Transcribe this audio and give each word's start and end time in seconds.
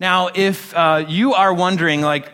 Now, 0.00 0.28
if 0.34 0.74
uh, 0.74 1.04
you 1.08 1.34
are 1.34 1.54
wondering, 1.54 2.00
like, 2.00 2.32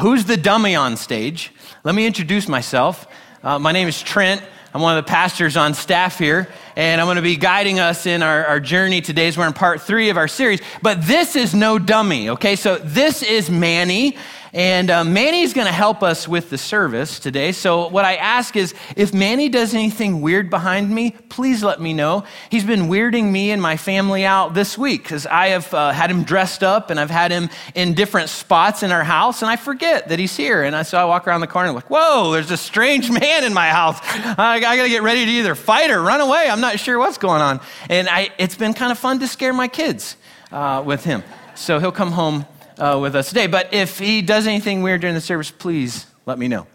who's 0.00 0.26
the 0.26 0.36
dummy 0.36 0.76
on 0.76 0.96
stage? 0.96 1.52
Let 1.82 1.96
me 1.96 2.06
introduce 2.06 2.46
myself. 2.46 3.08
Uh, 3.42 3.58
my 3.58 3.72
name 3.72 3.88
is 3.88 4.00
Trent. 4.00 4.40
I'm 4.72 4.80
one 4.80 4.96
of 4.96 5.04
the 5.04 5.10
pastors 5.10 5.56
on 5.56 5.74
staff 5.74 6.20
here, 6.20 6.46
and 6.76 7.00
I'm 7.00 7.08
going 7.08 7.16
to 7.16 7.22
be 7.22 7.34
guiding 7.34 7.80
us 7.80 8.06
in 8.06 8.22
our, 8.22 8.46
our 8.46 8.60
journey 8.60 9.00
today 9.00 9.26
as 9.26 9.36
we're 9.36 9.48
in 9.48 9.52
part 9.52 9.80
three 9.80 10.08
of 10.10 10.16
our 10.16 10.28
series. 10.28 10.60
But 10.82 11.02
this 11.02 11.34
is 11.34 11.52
no 11.52 11.80
dummy, 11.80 12.28
okay? 12.28 12.54
So 12.54 12.78
this 12.78 13.24
is 13.24 13.50
Manny, 13.50 14.16
and 14.52 14.90
uh, 14.90 15.04
Manny's 15.04 15.54
going 15.54 15.68
to 15.68 15.72
help 15.72 16.02
us 16.02 16.26
with 16.26 16.50
the 16.50 16.58
service 16.58 17.20
today. 17.20 17.52
So, 17.52 17.88
what 17.88 18.04
I 18.04 18.16
ask 18.16 18.56
is 18.56 18.74
if 18.96 19.14
Manny 19.14 19.48
does 19.48 19.74
anything 19.74 20.22
weird 20.22 20.50
behind 20.50 20.90
me, 20.90 21.12
please 21.28 21.62
let 21.62 21.80
me 21.80 21.92
know. 21.92 22.24
He's 22.50 22.64
been 22.64 22.88
weirding 22.88 23.30
me 23.30 23.52
and 23.52 23.62
my 23.62 23.76
family 23.76 24.24
out 24.24 24.54
this 24.54 24.76
week 24.76 25.04
because 25.04 25.24
I 25.26 25.48
have 25.48 25.72
uh, 25.72 25.92
had 25.92 26.10
him 26.10 26.24
dressed 26.24 26.64
up 26.64 26.90
and 26.90 26.98
I've 26.98 27.10
had 27.10 27.30
him 27.30 27.48
in 27.76 27.94
different 27.94 28.28
spots 28.28 28.82
in 28.82 28.90
our 28.90 29.04
house, 29.04 29.42
and 29.42 29.50
I 29.50 29.54
forget 29.56 30.08
that 30.08 30.18
he's 30.18 30.36
here. 30.36 30.64
And 30.64 30.74
I, 30.74 30.82
so 30.82 30.98
I 30.98 31.04
walk 31.04 31.28
around 31.28 31.42
the 31.42 31.46
corner 31.46 31.68
and 31.68 31.76
I'm 31.76 31.82
like, 31.82 31.90
whoa, 31.90 32.32
there's 32.32 32.50
a 32.50 32.56
strange 32.56 33.08
man 33.20 33.44
in 33.44 33.54
my 33.54 33.68
house. 33.68 33.98
I, 34.02 34.56
I 34.56 34.60
got 34.60 34.82
to 34.82 34.88
get 34.88 35.02
ready 35.02 35.26
to 35.26 35.30
either 35.30 35.54
fight 35.54 35.90
or 35.90 36.02
run 36.02 36.20
away. 36.20 36.48
I'm 36.50 36.60
not 36.60 36.80
sure 36.80 36.98
what's 36.98 37.18
going 37.18 37.40
on. 37.40 37.60
And 37.88 38.08
I, 38.08 38.30
it's 38.38 38.56
been 38.56 38.74
kind 38.74 38.90
of 38.90 38.98
fun 38.98 39.20
to 39.20 39.28
scare 39.28 39.52
my 39.52 39.68
kids 39.68 40.16
uh, 40.50 40.82
with 40.84 41.04
him. 41.04 41.22
So, 41.54 41.78
he'll 41.78 41.92
come 41.92 42.12
home 42.12 42.46
uh, 42.80 42.98
with 42.98 43.14
us 43.14 43.28
today. 43.28 43.46
But 43.46 43.72
if 43.72 43.98
he 43.98 44.22
does 44.22 44.46
anything 44.46 44.82
weird 44.82 45.02
during 45.02 45.14
the 45.14 45.20
service, 45.20 45.50
please 45.50 46.06
let 46.26 46.38
me 46.38 46.48
know. 46.48 46.66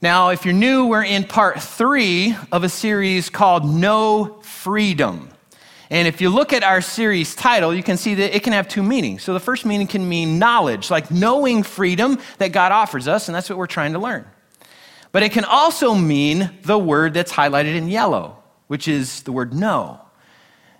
Now, 0.00 0.30
if 0.30 0.44
you're 0.44 0.54
new, 0.54 0.86
we're 0.86 1.04
in 1.04 1.24
part 1.24 1.60
three 1.60 2.34
of 2.52 2.64
a 2.64 2.68
series 2.68 3.30
called 3.30 3.64
Know 3.64 4.38
Freedom. 4.42 5.30
And 5.90 6.06
if 6.06 6.20
you 6.20 6.30
look 6.30 6.52
at 6.52 6.62
our 6.62 6.80
series 6.80 7.34
title, 7.34 7.74
you 7.74 7.82
can 7.82 7.96
see 7.96 8.14
that 8.14 8.36
it 8.36 8.42
can 8.42 8.52
have 8.52 8.68
two 8.68 8.82
meanings. 8.82 9.22
So 9.22 9.32
the 9.32 9.40
first 9.40 9.64
meaning 9.64 9.86
can 9.86 10.08
mean 10.08 10.38
knowledge, 10.38 10.90
like 10.90 11.10
knowing 11.10 11.62
freedom 11.62 12.18
that 12.38 12.52
God 12.52 12.72
offers 12.72 13.08
us, 13.08 13.28
and 13.28 13.34
that's 13.34 13.48
what 13.48 13.58
we're 13.58 13.66
trying 13.66 13.94
to 13.94 13.98
learn. 13.98 14.26
But 15.10 15.22
it 15.22 15.32
can 15.32 15.44
also 15.44 15.94
mean 15.94 16.50
the 16.62 16.78
word 16.78 17.14
that's 17.14 17.32
highlighted 17.32 17.74
in 17.74 17.88
yellow, 17.88 18.36
which 18.66 18.86
is 18.86 19.22
the 19.22 19.32
word 19.32 19.54
no 19.54 20.00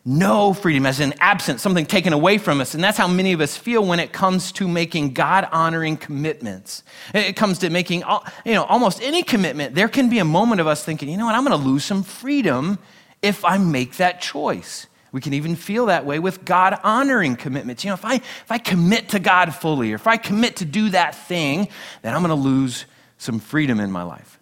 no 0.08 0.54
freedom, 0.54 0.86
as 0.86 1.00
in 1.00 1.12
absent, 1.20 1.60
something 1.60 1.84
taken 1.84 2.14
away 2.14 2.38
from 2.38 2.62
us. 2.62 2.72
And 2.72 2.82
that's 2.82 2.96
how 2.96 3.06
many 3.06 3.34
of 3.34 3.42
us 3.42 3.58
feel 3.58 3.84
when 3.84 4.00
it 4.00 4.10
comes 4.10 4.52
to 4.52 4.66
making 4.66 5.12
God 5.12 5.46
honoring 5.52 5.98
commitments. 5.98 6.82
It 7.12 7.36
comes 7.36 7.58
to 7.58 7.68
making 7.68 8.04
you 8.46 8.54
know, 8.54 8.64
almost 8.64 9.02
any 9.02 9.22
commitment. 9.22 9.74
There 9.74 9.86
can 9.86 10.08
be 10.08 10.18
a 10.18 10.24
moment 10.24 10.62
of 10.62 10.66
us 10.66 10.82
thinking, 10.82 11.10
you 11.10 11.18
know 11.18 11.26
what, 11.26 11.34
I'm 11.34 11.44
going 11.44 11.60
to 11.60 11.68
lose 11.68 11.84
some 11.84 12.02
freedom 12.02 12.78
if 13.20 13.44
I 13.44 13.58
make 13.58 13.98
that 13.98 14.22
choice. 14.22 14.86
We 15.12 15.20
can 15.20 15.34
even 15.34 15.56
feel 15.56 15.86
that 15.86 16.06
way 16.06 16.18
with 16.18 16.42
God 16.42 16.80
honoring 16.82 17.36
commitments. 17.36 17.84
You 17.84 17.90
know, 17.90 17.94
if 17.94 18.04
I, 18.06 18.14
if 18.14 18.50
I 18.50 18.56
commit 18.56 19.10
to 19.10 19.18
God 19.18 19.54
fully, 19.54 19.92
or 19.92 19.96
if 19.96 20.06
I 20.06 20.16
commit 20.16 20.56
to 20.56 20.64
do 20.64 20.88
that 20.88 21.16
thing, 21.16 21.68
then 22.00 22.14
I'm 22.14 22.22
going 22.22 22.30
to 22.30 22.34
lose 22.34 22.86
some 23.18 23.40
freedom 23.40 23.78
in 23.78 23.90
my 23.90 24.04
life. 24.04 24.38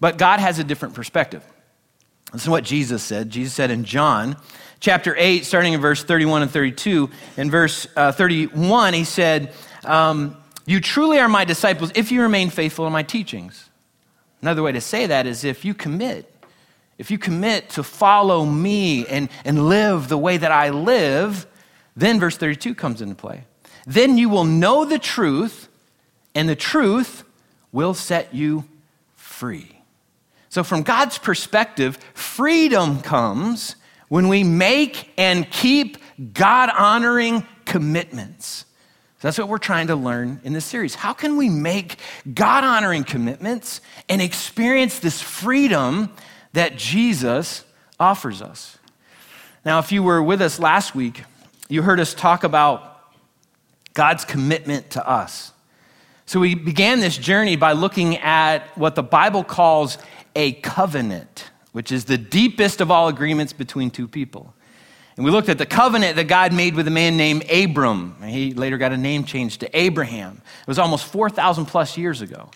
But 0.00 0.16
God 0.16 0.40
has 0.40 0.58
a 0.58 0.64
different 0.64 0.94
perspective. 0.94 1.42
This 2.32 2.42
is 2.42 2.48
what 2.48 2.64
Jesus 2.64 3.02
said. 3.02 3.30
Jesus 3.30 3.52
said 3.52 3.70
in 3.70 3.84
John, 3.84 4.36
chapter 4.80 5.14
8, 5.16 5.44
starting 5.44 5.72
in 5.72 5.80
verse 5.80 6.02
31 6.04 6.42
and 6.42 6.50
32. 6.50 7.10
In 7.36 7.50
verse 7.50 7.86
uh, 7.96 8.12
31, 8.12 8.94
he 8.94 9.04
said, 9.04 9.52
um, 9.84 10.36
You 10.66 10.80
truly 10.80 11.18
are 11.18 11.28
my 11.28 11.44
disciples 11.44 11.92
if 11.94 12.12
you 12.12 12.22
remain 12.22 12.50
faithful 12.50 12.86
in 12.86 12.92
my 12.92 13.02
teachings. 13.02 13.68
Another 14.42 14.62
way 14.62 14.72
to 14.72 14.80
say 14.80 15.06
that 15.06 15.26
is 15.26 15.44
if 15.44 15.64
you 15.64 15.74
commit, 15.74 16.32
if 16.98 17.10
you 17.10 17.18
commit 17.18 17.70
to 17.70 17.82
follow 17.82 18.44
me 18.44 19.06
and, 19.06 19.28
and 19.44 19.68
live 19.68 20.08
the 20.08 20.18
way 20.18 20.36
that 20.36 20.52
I 20.52 20.70
live, 20.70 21.46
then 21.96 22.20
verse 22.20 22.36
32 22.36 22.74
comes 22.74 23.00
into 23.00 23.14
play. 23.14 23.44
Then 23.86 24.18
you 24.18 24.28
will 24.28 24.44
know 24.44 24.84
the 24.84 24.98
truth, 24.98 25.68
and 26.34 26.48
the 26.48 26.56
truth 26.56 27.24
will 27.72 27.94
set 27.94 28.34
you 28.34 28.64
free. 29.14 29.80
So, 30.48 30.64
from 30.64 30.82
God's 30.82 31.18
perspective, 31.18 31.98
freedom 32.14 33.00
comes 33.00 33.76
when 34.08 34.28
we 34.28 34.44
make 34.44 35.10
and 35.16 35.50
keep 35.50 35.98
God 36.32 36.70
honoring 36.70 37.46
commitments. 37.64 38.64
So 39.18 39.28
that's 39.28 39.38
what 39.38 39.48
we're 39.48 39.58
trying 39.58 39.86
to 39.88 39.96
learn 39.96 40.40
in 40.44 40.52
this 40.52 40.64
series. 40.64 40.94
How 40.94 41.12
can 41.12 41.36
we 41.36 41.48
make 41.48 41.98
God 42.32 42.64
honoring 42.64 43.04
commitments 43.04 43.80
and 44.08 44.20
experience 44.20 44.98
this 44.98 45.20
freedom 45.22 46.10
that 46.52 46.76
Jesus 46.76 47.64
offers 47.98 48.42
us? 48.42 48.78
Now, 49.64 49.78
if 49.78 49.90
you 49.90 50.02
were 50.02 50.22
with 50.22 50.42
us 50.42 50.58
last 50.58 50.94
week, 50.94 51.24
you 51.68 51.82
heard 51.82 51.98
us 51.98 52.14
talk 52.14 52.44
about 52.44 53.00
God's 53.94 54.24
commitment 54.24 54.90
to 54.90 55.08
us. 55.08 55.52
So 56.26 56.38
we 56.38 56.54
began 56.54 57.00
this 57.00 57.16
journey 57.16 57.56
by 57.56 57.72
looking 57.72 58.18
at 58.18 58.76
what 58.76 58.94
the 58.94 59.02
Bible 59.02 59.42
calls 59.42 59.96
a 60.34 60.52
covenant 60.52 61.50
which 61.76 61.92
is 61.92 62.06
the 62.06 62.16
deepest 62.16 62.80
of 62.80 62.90
all 62.90 63.06
agreements 63.06 63.52
between 63.52 63.90
two 63.90 64.08
people. 64.08 64.54
And 65.16 65.26
we 65.26 65.30
looked 65.30 65.50
at 65.50 65.58
the 65.58 65.66
covenant 65.66 66.16
that 66.16 66.24
God 66.24 66.54
made 66.54 66.74
with 66.74 66.88
a 66.88 66.90
man 66.90 67.18
named 67.18 67.44
Abram. 67.50 68.16
He 68.22 68.54
later 68.54 68.78
got 68.78 68.92
a 68.92 68.96
name 68.96 69.24
changed 69.24 69.60
to 69.60 69.78
Abraham. 69.78 70.40
It 70.62 70.66
was 70.66 70.78
almost 70.78 71.04
4,000 71.04 71.66
plus 71.66 71.98
years 71.98 72.22
ago. 72.22 72.48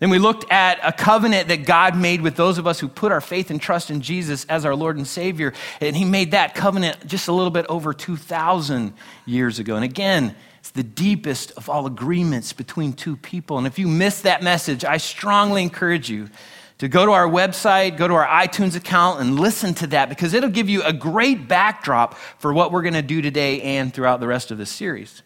Then 0.00 0.10
we 0.10 0.18
looked 0.18 0.50
at 0.50 0.80
a 0.82 0.90
covenant 0.90 1.46
that 1.46 1.64
God 1.64 1.96
made 1.96 2.22
with 2.22 2.34
those 2.34 2.58
of 2.58 2.66
us 2.66 2.80
who 2.80 2.88
put 2.88 3.12
our 3.12 3.20
faith 3.20 3.52
and 3.52 3.62
trust 3.62 3.88
in 3.88 4.00
Jesus 4.00 4.44
as 4.46 4.64
our 4.64 4.74
Lord 4.74 4.96
and 4.96 5.06
Savior. 5.06 5.52
And 5.80 5.94
He 5.94 6.04
made 6.04 6.32
that 6.32 6.56
covenant 6.56 7.06
just 7.06 7.28
a 7.28 7.32
little 7.32 7.52
bit 7.52 7.66
over 7.68 7.94
2,000 7.94 8.94
years 9.26 9.60
ago. 9.60 9.76
And 9.76 9.84
again, 9.84 10.34
it's 10.58 10.72
the 10.72 10.82
deepest 10.82 11.52
of 11.52 11.70
all 11.70 11.86
agreements 11.86 12.52
between 12.52 12.94
two 12.94 13.14
people. 13.16 13.58
And 13.58 13.66
if 13.68 13.78
you 13.78 13.86
missed 13.86 14.24
that 14.24 14.42
message, 14.42 14.84
I 14.84 14.96
strongly 14.96 15.62
encourage 15.62 16.10
you 16.10 16.30
to 16.78 16.88
go 16.88 17.06
to 17.06 17.12
our 17.12 17.26
website, 17.26 17.96
go 17.96 18.06
to 18.06 18.14
our 18.14 18.26
iTunes 18.26 18.76
account, 18.76 19.20
and 19.20 19.40
listen 19.40 19.72
to 19.74 19.86
that 19.88 20.08
because 20.08 20.34
it'll 20.34 20.50
give 20.50 20.68
you 20.68 20.82
a 20.82 20.92
great 20.92 21.48
backdrop 21.48 22.14
for 22.14 22.52
what 22.52 22.70
we're 22.70 22.82
going 22.82 22.94
to 22.94 23.02
do 23.02 23.22
today 23.22 23.62
and 23.62 23.94
throughout 23.94 24.20
the 24.20 24.26
rest 24.26 24.50
of 24.50 24.58
this 24.58 24.70
series. 24.70 25.22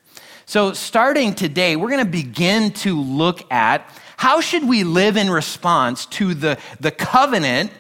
So, 0.47 0.73
starting 0.73 1.35
today, 1.35 1.77
we're 1.77 1.91
going 1.91 2.05
to 2.05 2.11
begin 2.11 2.73
to 2.73 3.01
look 3.01 3.51
at 3.53 3.89
how 4.17 4.41
should 4.41 4.69
we 4.69 4.85
live 4.85 5.17
in 5.17 5.31
response 5.31 6.07
to 6.07 6.35
the, 6.35 6.59
the 6.81 6.91
covenant, 6.91 7.71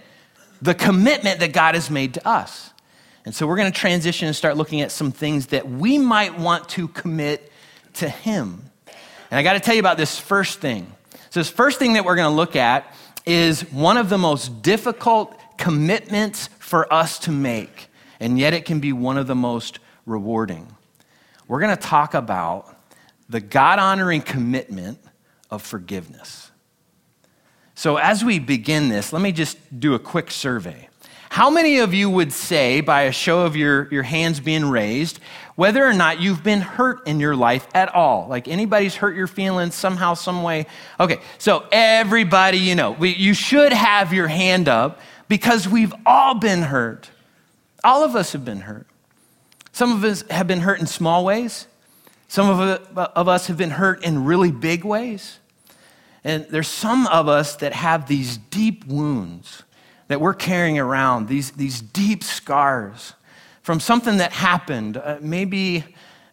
the 0.63 0.75
commitment 0.75 1.41
that 1.41 1.53
God 1.53 1.75
has 1.75 1.91
made 1.91 2.15
to 2.15 2.29
us. 2.29 2.71
And 3.25 3.35
so, 3.35 3.47
we're 3.47 3.57
going 3.57 3.73
to 3.73 3.79
transition 3.79 4.27
and 4.27 4.37
start 4.37 4.57
looking 4.57 4.81
at 4.83 4.93
some 4.93 5.11
things 5.11 5.49
that 5.49 5.69
we 5.69 5.99
might 5.99 6.39
want 6.39 6.69
to 6.71 6.89
commit 6.89 7.51
to 7.95 8.09
Him. 8.09 8.63
And 9.31 9.39
I 9.39 9.43
got 9.43 9.55
to 9.55 9.61
tell 9.61 9.75
you 9.75 9.81
about 9.81 9.97
this 9.97 10.19
first 10.19 10.61
thing. 10.61 10.93
So, 11.31 11.41
this 11.41 11.51
first 11.51 11.79
thing 11.79 11.95
that 11.95 12.05
we're 12.05 12.17
going 12.17 12.31
to 12.31 12.37
look 12.37 12.57
at 12.57 12.95
is 13.27 13.63
one 13.73 13.97
of 13.97 14.09
the 14.09 14.19
most 14.19 14.63
difficult 14.63 15.37
commitments 15.57 16.49
for 16.59 16.93
us 16.93 17.19
to 17.21 17.31
make, 17.31 17.89
and 18.19 18.39
yet 18.39 18.53
it 18.55 18.65
can 18.65 18.81
be 18.81 18.93
one 18.93 19.19
of 19.19 19.27
the 19.27 19.35
most 19.35 19.79
rewarding. 20.07 20.67
We're 21.49 21.61
going 21.61 21.77
to 21.77 21.83
talk 21.83 22.15
about 22.15 22.77
the 23.29 23.41
God 23.41 23.79
honoring 23.79 24.23
commitment 24.23 24.99
of 25.51 25.63
forgiveness. 25.63 26.51
So, 27.75 27.97
as 27.97 28.23
we 28.23 28.39
begin 28.39 28.91
this, 28.91 29.13
let 29.13 29.23
me 29.23 29.33
just 29.33 29.81
do 29.81 29.95
a 29.95 29.99
quick 29.99 30.31
survey. 30.31 30.90
How 31.31 31.49
many 31.49 31.79
of 31.79 31.95
you 31.95 32.11
would 32.11 32.33
say, 32.33 32.81
by 32.81 33.03
a 33.03 33.13
show 33.13 33.43
of 33.47 33.55
your, 33.55 33.87
your 33.93 34.03
hands 34.03 34.41
being 34.41 34.69
raised, 34.69 35.21
whether 35.55 35.87
or 35.87 35.93
not 35.93 36.21
you've 36.21 36.43
been 36.43 36.61
hurt 36.61 37.07
in 37.07 37.21
your 37.21 37.37
life 37.37 37.69
at 37.73 37.95
all? 37.95 38.27
Like 38.27 38.49
anybody's 38.49 38.97
hurt 38.97 39.15
your 39.15 39.29
feelings 39.29 39.77
somehow, 39.77 40.15
some 40.15 40.43
way? 40.43 40.67
Okay, 40.99 41.21
so 41.39 41.67
everybody, 41.71 42.59
you 42.59 42.75
know, 42.75 42.91
we, 42.91 43.15
you 43.15 43.33
should 43.33 43.73
have 43.73 44.13
your 44.13 44.27
hand 44.27 44.69
up 44.69 44.99
because 45.29 45.69
we've 45.69 45.95
all 46.05 46.35
been 46.35 46.63
hurt. 46.63 47.11
All 47.85 48.03
of 48.03 48.17
us 48.17 48.33
have 48.33 48.45
been 48.45 48.63
hurt. 48.63 48.89
Some 49.71 49.93
of 49.93 50.03
us 50.03 50.25
have 50.31 50.49
been 50.49 50.61
hurt 50.61 50.81
in 50.81 50.89
small 50.89 51.25
ways. 51.25 51.69
Some 52.27 52.51
of, 52.51 52.99
of 52.99 53.29
us 53.29 53.47
have 53.47 53.57
been 53.57 53.71
hurt 53.71 54.03
in 54.03 54.25
really 54.25 54.51
big 54.51 54.85
ways. 54.85 55.39
And 56.25 56.45
there's 56.51 56.67
some 56.67 57.07
of 57.07 57.29
us 57.29 57.55
that 57.57 57.73
have 57.73 58.09
these 58.09 58.37
deep 58.37 58.85
wounds 58.85 59.63
that 60.11 60.21
we're 60.21 60.35
carrying 60.35 60.77
around, 60.77 61.29
these, 61.29 61.53
these 61.53 61.81
deep 61.81 62.25
scars 62.25 63.13
from 63.63 63.79
something 63.79 64.17
that 64.17 64.33
happened 64.33 64.97
uh, 64.97 65.19
maybe 65.21 65.85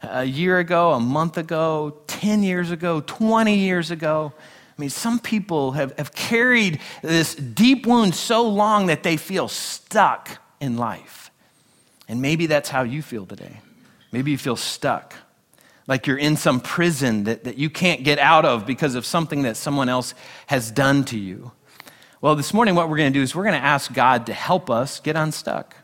a 0.01 0.23
year 0.23 0.57
ago, 0.57 0.93
a 0.93 0.99
month 0.99 1.37
ago, 1.37 1.95
10 2.07 2.41
years 2.41 2.71
ago, 2.71 3.01
20 3.01 3.55
years 3.55 3.91
ago. 3.91 4.33
I 4.35 4.81
mean, 4.81 4.89
some 4.89 5.19
people 5.19 5.73
have, 5.73 5.95
have 5.99 6.11
carried 6.11 6.79
this 7.03 7.35
deep 7.35 7.85
wound 7.85 8.15
so 8.15 8.49
long 8.49 8.87
that 8.87 9.03
they 9.03 9.15
feel 9.15 9.47
stuck 9.47 10.39
in 10.59 10.77
life. 10.77 11.29
And 12.07 12.19
maybe 12.19 12.47
that's 12.47 12.69
how 12.69 12.81
you 12.81 13.03
feel 13.03 13.27
today. 13.27 13.61
Maybe 14.11 14.31
you 14.31 14.39
feel 14.39 14.55
stuck, 14.55 15.13
like 15.85 16.07
you're 16.07 16.17
in 16.17 16.35
some 16.35 16.61
prison 16.61 17.25
that, 17.25 17.43
that 17.43 17.59
you 17.59 17.69
can't 17.69 18.03
get 18.03 18.17
out 18.17 18.43
of 18.43 18.65
because 18.65 18.95
of 18.95 19.05
something 19.05 19.43
that 19.43 19.55
someone 19.55 19.87
else 19.87 20.15
has 20.47 20.71
done 20.71 21.05
to 21.05 21.19
you. 21.19 21.51
Well, 22.19 22.35
this 22.35 22.51
morning, 22.51 22.73
what 22.73 22.89
we're 22.89 22.97
going 22.97 23.13
to 23.13 23.19
do 23.19 23.21
is 23.21 23.35
we're 23.35 23.43
going 23.43 23.53
to 23.53 23.63
ask 23.63 23.93
God 23.93 24.25
to 24.25 24.33
help 24.33 24.71
us 24.71 24.99
get 24.99 25.15
unstuck, 25.15 25.75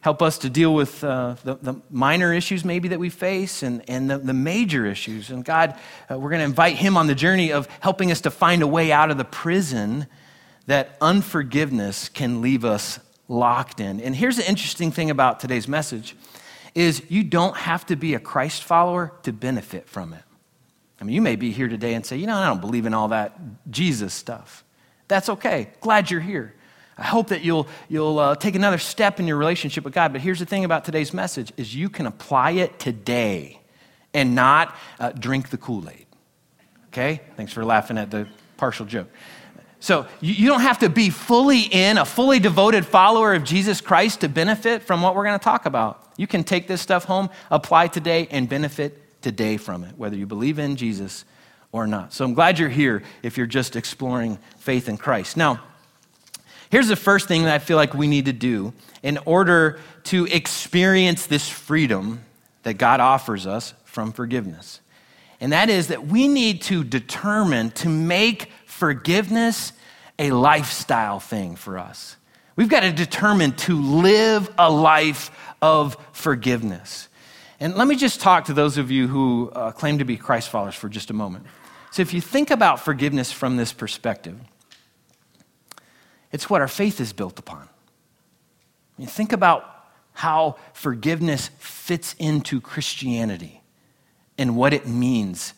help 0.00 0.22
us 0.22 0.38
to 0.38 0.48
deal 0.48 0.72
with 0.72 1.02
uh, 1.02 1.34
the, 1.42 1.56
the, 1.56 1.82
minor 1.90 2.32
issues 2.32 2.64
maybe 2.64 2.86
that 2.86 3.00
we 3.00 3.10
face 3.10 3.64
and, 3.64 3.82
and 3.90 4.08
the, 4.08 4.18
the 4.18 4.32
major 4.32 4.86
issues. 4.86 5.28
And 5.30 5.44
God, 5.44 5.76
uh, 6.08 6.16
we're 6.20 6.30
going 6.30 6.38
to 6.38 6.44
invite 6.44 6.76
Him 6.76 6.96
on 6.96 7.08
the 7.08 7.16
journey 7.16 7.50
of 7.50 7.66
helping 7.80 8.12
us 8.12 8.20
to 8.20 8.30
find 8.30 8.62
a 8.62 8.66
way 8.68 8.92
out 8.92 9.10
of 9.10 9.18
the 9.18 9.24
prison 9.24 10.06
that 10.66 10.96
unforgiveness 11.00 12.10
can 12.10 12.42
leave 12.42 12.64
us 12.64 13.00
locked 13.26 13.80
in. 13.80 14.00
And 14.00 14.14
here's 14.14 14.36
the 14.36 14.48
interesting 14.48 14.92
thing 14.92 15.10
about 15.10 15.40
today's 15.40 15.66
message 15.66 16.14
is 16.76 17.02
you 17.08 17.24
don't 17.24 17.56
have 17.56 17.84
to 17.86 17.96
be 17.96 18.14
a 18.14 18.20
Christ 18.20 18.62
follower 18.62 19.14
to 19.24 19.32
benefit 19.32 19.88
from 19.88 20.12
it. 20.12 20.22
I 21.00 21.04
mean, 21.04 21.16
you 21.16 21.22
may 21.22 21.34
be 21.34 21.50
here 21.50 21.66
today 21.66 21.94
and 21.94 22.06
say, 22.06 22.18
you 22.18 22.28
know, 22.28 22.36
I 22.36 22.46
don't 22.46 22.60
believe 22.60 22.86
in 22.86 22.94
all 22.94 23.08
that 23.08 23.36
Jesus 23.68 24.14
stuff. 24.14 24.62
That's 25.08 25.28
okay. 25.28 25.70
Glad 25.80 26.10
you're 26.10 26.20
here. 26.20 26.54
I 26.98 27.04
hope 27.04 27.28
that 27.28 27.42
you'll, 27.42 27.68
you'll 27.88 28.18
uh, 28.18 28.36
take 28.36 28.54
another 28.54 28.78
step 28.78 29.20
in 29.20 29.26
your 29.26 29.36
relationship 29.36 29.84
with 29.84 29.92
God. 29.92 30.12
But 30.12 30.22
here's 30.22 30.38
the 30.38 30.46
thing 30.46 30.64
about 30.64 30.84
today's 30.84 31.12
message 31.12 31.52
is 31.56 31.74
you 31.74 31.90
can 31.90 32.06
apply 32.06 32.52
it 32.52 32.78
today 32.78 33.60
and 34.14 34.34
not 34.34 34.74
uh, 34.98 35.12
drink 35.12 35.50
the 35.50 35.58
Kool-Aid. 35.58 36.06
Okay? 36.88 37.20
Thanks 37.36 37.52
for 37.52 37.64
laughing 37.64 37.98
at 37.98 38.10
the 38.10 38.26
partial 38.56 38.86
joke. 38.86 39.08
So 39.78 40.06
you, 40.22 40.32
you 40.32 40.48
don't 40.48 40.62
have 40.62 40.78
to 40.78 40.88
be 40.88 41.10
fully 41.10 41.60
in, 41.60 41.98
a 41.98 42.06
fully 42.06 42.38
devoted 42.38 42.86
follower 42.86 43.34
of 43.34 43.44
Jesus 43.44 43.82
Christ 43.82 44.22
to 44.22 44.28
benefit 44.28 44.82
from 44.82 45.02
what 45.02 45.14
we're 45.14 45.24
going 45.24 45.38
to 45.38 45.44
talk 45.44 45.66
about. 45.66 46.02
You 46.16 46.26
can 46.26 46.44
take 46.44 46.66
this 46.66 46.80
stuff 46.80 47.04
home, 47.04 47.28
apply 47.50 47.88
today, 47.88 48.26
and 48.30 48.48
benefit 48.48 49.20
today 49.20 49.58
from 49.58 49.84
it, 49.84 49.98
whether 49.98 50.16
you 50.16 50.26
believe 50.26 50.58
in 50.58 50.76
Jesus 50.76 51.26
or 51.84 51.86
not. 51.86 52.12
So 52.12 52.24
I'm 52.24 52.34
glad 52.34 52.58
you're 52.58 52.68
here 52.68 53.02
if 53.22 53.36
you're 53.36 53.46
just 53.46 53.76
exploring 53.76 54.38
faith 54.58 54.88
in 54.88 54.96
Christ. 54.96 55.36
Now, 55.36 55.60
Here's 56.70 56.88
the 56.88 56.96
first 56.96 57.28
thing 57.28 57.44
that 57.44 57.54
I 57.54 57.58
feel 57.58 57.76
like 57.76 57.94
we 57.94 58.06
need 58.06 58.24
to 58.24 58.32
do 58.32 58.72
in 59.02 59.18
order 59.24 59.78
to 60.04 60.26
experience 60.26 61.26
this 61.26 61.48
freedom 61.48 62.24
that 62.64 62.74
God 62.74 63.00
offers 63.00 63.46
us 63.46 63.74
from 63.84 64.12
forgiveness. 64.12 64.80
And 65.40 65.52
that 65.52 65.68
is 65.70 65.88
that 65.88 66.06
we 66.06 66.28
need 66.28 66.62
to 66.62 66.82
determine 66.82 67.70
to 67.72 67.88
make 67.88 68.50
forgiveness 68.64 69.72
a 70.18 70.30
lifestyle 70.30 71.20
thing 71.20 71.56
for 71.56 71.78
us. 71.78 72.16
We've 72.56 72.68
got 72.68 72.80
to 72.80 72.92
determine 72.92 73.52
to 73.52 73.80
live 73.80 74.52
a 74.58 74.70
life 74.70 75.30
of 75.60 75.96
forgiveness. 76.12 77.08
And 77.60 77.74
let 77.74 77.86
me 77.86 77.96
just 77.96 78.20
talk 78.20 78.46
to 78.46 78.54
those 78.54 78.76
of 78.78 78.90
you 78.90 79.08
who 79.08 79.50
uh, 79.50 79.72
claim 79.72 79.98
to 79.98 80.04
be 80.04 80.16
Christ 80.16 80.48
followers 80.48 80.74
for 80.74 80.88
just 80.88 81.10
a 81.10 81.14
moment. 81.14 81.46
So, 81.90 82.02
if 82.02 82.12
you 82.12 82.20
think 82.20 82.50
about 82.50 82.80
forgiveness 82.80 83.32
from 83.32 83.56
this 83.56 83.72
perspective, 83.72 84.38
it's 86.32 86.50
what 86.50 86.60
our 86.60 86.68
faith 86.68 87.00
is 87.00 87.12
built 87.12 87.38
upon. 87.38 87.68
Mean, 88.98 89.08
think 89.08 89.32
about 89.32 89.64
how 90.12 90.56
forgiveness 90.72 91.50
fits 91.58 92.14
into 92.18 92.60
Christianity 92.60 93.62
and 94.38 94.56
what 94.56 94.72
it 94.72 94.86
means 94.86 95.52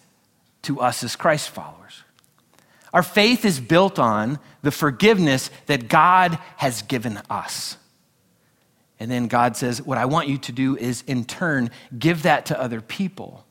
to 0.63 0.81
us 0.81 1.05
as 1.05 1.15
Christ 1.15 1.51
followers. 1.51 2.03
Our 2.93 3.03
faith 3.03 3.45
is 3.45 3.61
built 3.61 3.99
on 3.99 4.39
the 4.63 4.71
forgiveness 4.71 5.51
that 5.67 5.89
God 5.89 6.39
has 6.57 6.83
given 6.83 7.21
us. 7.31 7.77
And 8.99 9.11
then 9.11 9.29
God 9.29 9.57
says, 9.57 9.81
What 9.83 9.99
I 9.99 10.07
want 10.07 10.29
you 10.29 10.39
to 10.39 10.53
do 10.53 10.77
is, 10.77 11.03
in 11.07 11.25
turn, 11.25 11.71
give 11.97 12.23
that 12.23 12.47
to 12.47 12.61
other 12.61 12.81
people. 12.81 13.45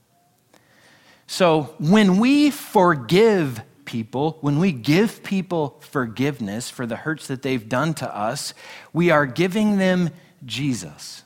So 1.27 1.75
when 1.77 2.17
we 2.17 2.49
forgive 2.49 3.61
people, 3.85 4.37
when 4.41 4.59
we 4.59 4.71
give 4.71 5.23
people 5.23 5.77
forgiveness 5.81 6.69
for 6.69 6.85
the 6.85 6.95
hurts 6.95 7.27
that 7.27 7.41
they've 7.41 7.67
done 7.67 7.93
to 7.95 8.17
us, 8.17 8.53
we 8.93 9.11
are 9.11 9.25
giving 9.25 9.77
them 9.77 10.09
Jesus. 10.45 11.23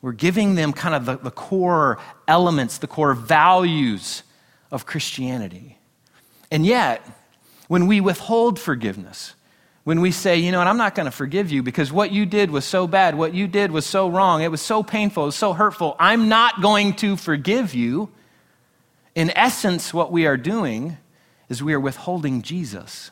We're 0.00 0.12
giving 0.12 0.54
them 0.54 0.72
kind 0.72 0.94
of 0.94 1.06
the, 1.06 1.16
the 1.16 1.30
core 1.30 1.98
elements, 2.28 2.78
the 2.78 2.86
core 2.86 3.14
values 3.14 4.22
of 4.70 4.86
Christianity. 4.86 5.78
And 6.50 6.64
yet, 6.64 7.04
when 7.66 7.88
we 7.88 8.00
withhold 8.00 8.60
forgiveness, 8.60 9.34
when 9.82 10.00
we 10.00 10.10
say, 10.10 10.36
you 10.36 10.52
know 10.52 10.58
what, 10.58 10.66
I'm 10.66 10.76
not 10.76 10.94
going 10.94 11.06
to 11.06 11.12
forgive 11.12 11.50
you 11.50 11.62
because 11.62 11.92
what 11.92 12.12
you 12.12 12.26
did 12.26 12.50
was 12.50 12.64
so 12.64 12.86
bad, 12.86 13.16
what 13.16 13.34
you 13.34 13.48
did 13.48 13.70
was 13.70 13.86
so 13.86 14.08
wrong, 14.08 14.42
it 14.42 14.50
was 14.50 14.60
so 14.60 14.82
painful, 14.82 15.24
it 15.24 15.26
was 15.26 15.36
so 15.36 15.52
hurtful, 15.52 15.96
I'm 15.98 16.28
not 16.28 16.60
going 16.60 16.94
to 16.96 17.16
forgive 17.16 17.74
you. 17.74 18.10
In 19.16 19.32
essence, 19.34 19.94
what 19.94 20.12
we 20.12 20.26
are 20.26 20.36
doing 20.36 20.98
is 21.48 21.62
we 21.62 21.72
are 21.72 21.80
withholding 21.80 22.42
Jesus 22.42 23.10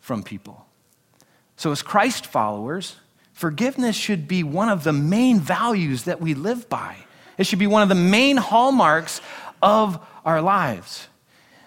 from 0.00 0.22
people. 0.22 0.64
So, 1.56 1.72
as 1.72 1.82
Christ 1.82 2.24
followers, 2.24 2.96
forgiveness 3.32 3.96
should 3.96 4.28
be 4.28 4.44
one 4.44 4.68
of 4.68 4.84
the 4.84 4.92
main 4.92 5.40
values 5.40 6.04
that 6.04 6.20
we 6.20 6.34
live 6.34 6.68
by. 6.68 6.96
It 7.36 7.46
should 7.46 7.58
be 7.58 7.66
one 7.66 7.82
of 7.82 7.88
the 7.88 7.96
main 7.96 8.36
hallmarks 8.36 9.20
of 9.60 9.98
our 10.24 10.40
lives. 10.40 11.08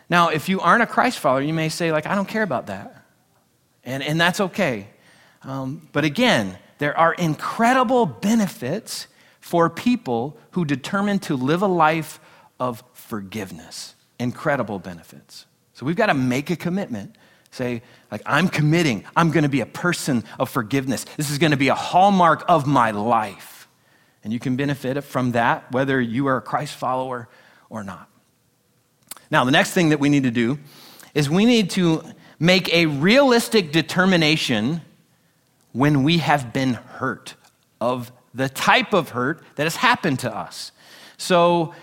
Now, 0.09 0.29
if 0.29 0.47
you 0.47 0.61
aren't 0.61 0.83
a 0.83 0.87
Christ 0.87 1.19
follower, 1.19 1.41
you 1.41 1.53
may 1.53 1.69
say, 1.69 1.91
like, 1.91 2.05
I 2.05 2.15
don't 2.15 2.27
care 2.27 2.43
about 2.43 2.67
that. 2.67 3.05
And, 3.83 4.01
and 4.01 4.19
that's 4.19 4.39
okay. 4.39 4.87
Um, 5.43 5.89
but 5.91 6.05
again, 6.05 6.57
there 6.77 6.97
are 6.97 7.13
incredible 7.13 8.05
benefits 8.05 9.07
for 9.41 9.69
people 9.69 10.37
who 10.51 10.63
determine 10.63 11.19
to 11.19 11.35
live 11.35 11.61
a 11.61 11.67
life 11.67 12.19
of 12.59 12.83
forgiveness. 12.93 13.95
Incredible 14.19 14.79
benefits. 14.79 15.45
So 15.73 15.85
we've 15.85 15.95
got 15.95 16.07
to 16.07 16.13
make 16.13 16.49
a 16.49 16.55
commitment. 16.55 17.15
Say, 17.51 17.81
like, 18.11 18.21
I'm 18.25 18.49
committing. 18.49 19.05
I'm 19.15 19.31
going 19.31 19.43
to 19.43 19.49
be 19.49 19.61
a 19.61 19.65
person 19.65 20.23
of 20.39 20.49
forgiveness. 20.49 21.05
This 21.17 21.29
is 21.29 21.37
going 21.37 21.51
to 21.51 21.57
be 21.57 21.69
a 21.69 21.75
hallmark 21.75 22.43
of 22.47 22.67
my 22.67 22.91
life. 22.91 23.67
And 24.23 24.33
you 24.33 24.39
can 24.39 24.55
benefit 24.55 25.01
from 25.03 25.33
that, 25.33 25.71
whether 25.71 26.01
you 26.01 26.27
are 26.27 26.37
a 26.37 26.41
Christ 26.41 26.75
follower 26.75 27.29
or 27.69 27.83
not. 27.83 28.09
Now, 29.29 29.43
the 29.43 29.51
next 29.51 29.71
thing 29.71 29.89
that 29.89 29.99
we 29.99 30.09
need 30.09 30.23
to 30.23 30.31
do 30.31 30.59
is 31.13 31.29
we 31.29 31.45
need 31.45 31.69
to 31.71 32.03
make 32.39 32.73
a 32.73 32.85
realistic 32.87 33.71
determination 33.71 34.81
when 35.71 36.03
we 36.03 36.19
have 36.19 36.53
been 36.53 36.73
hurt 36.73 37.35
of 37.79 38.11
the 38.33 38.49
type 38.49 38.93
of 38.93 39.09
hurt 39.09 39.41
that 39.55 39.63
has 39.63 39.77
happened 39.77 40.19
to 40.19 40.35
us. 40.35 40.71
So, 41.17 41.73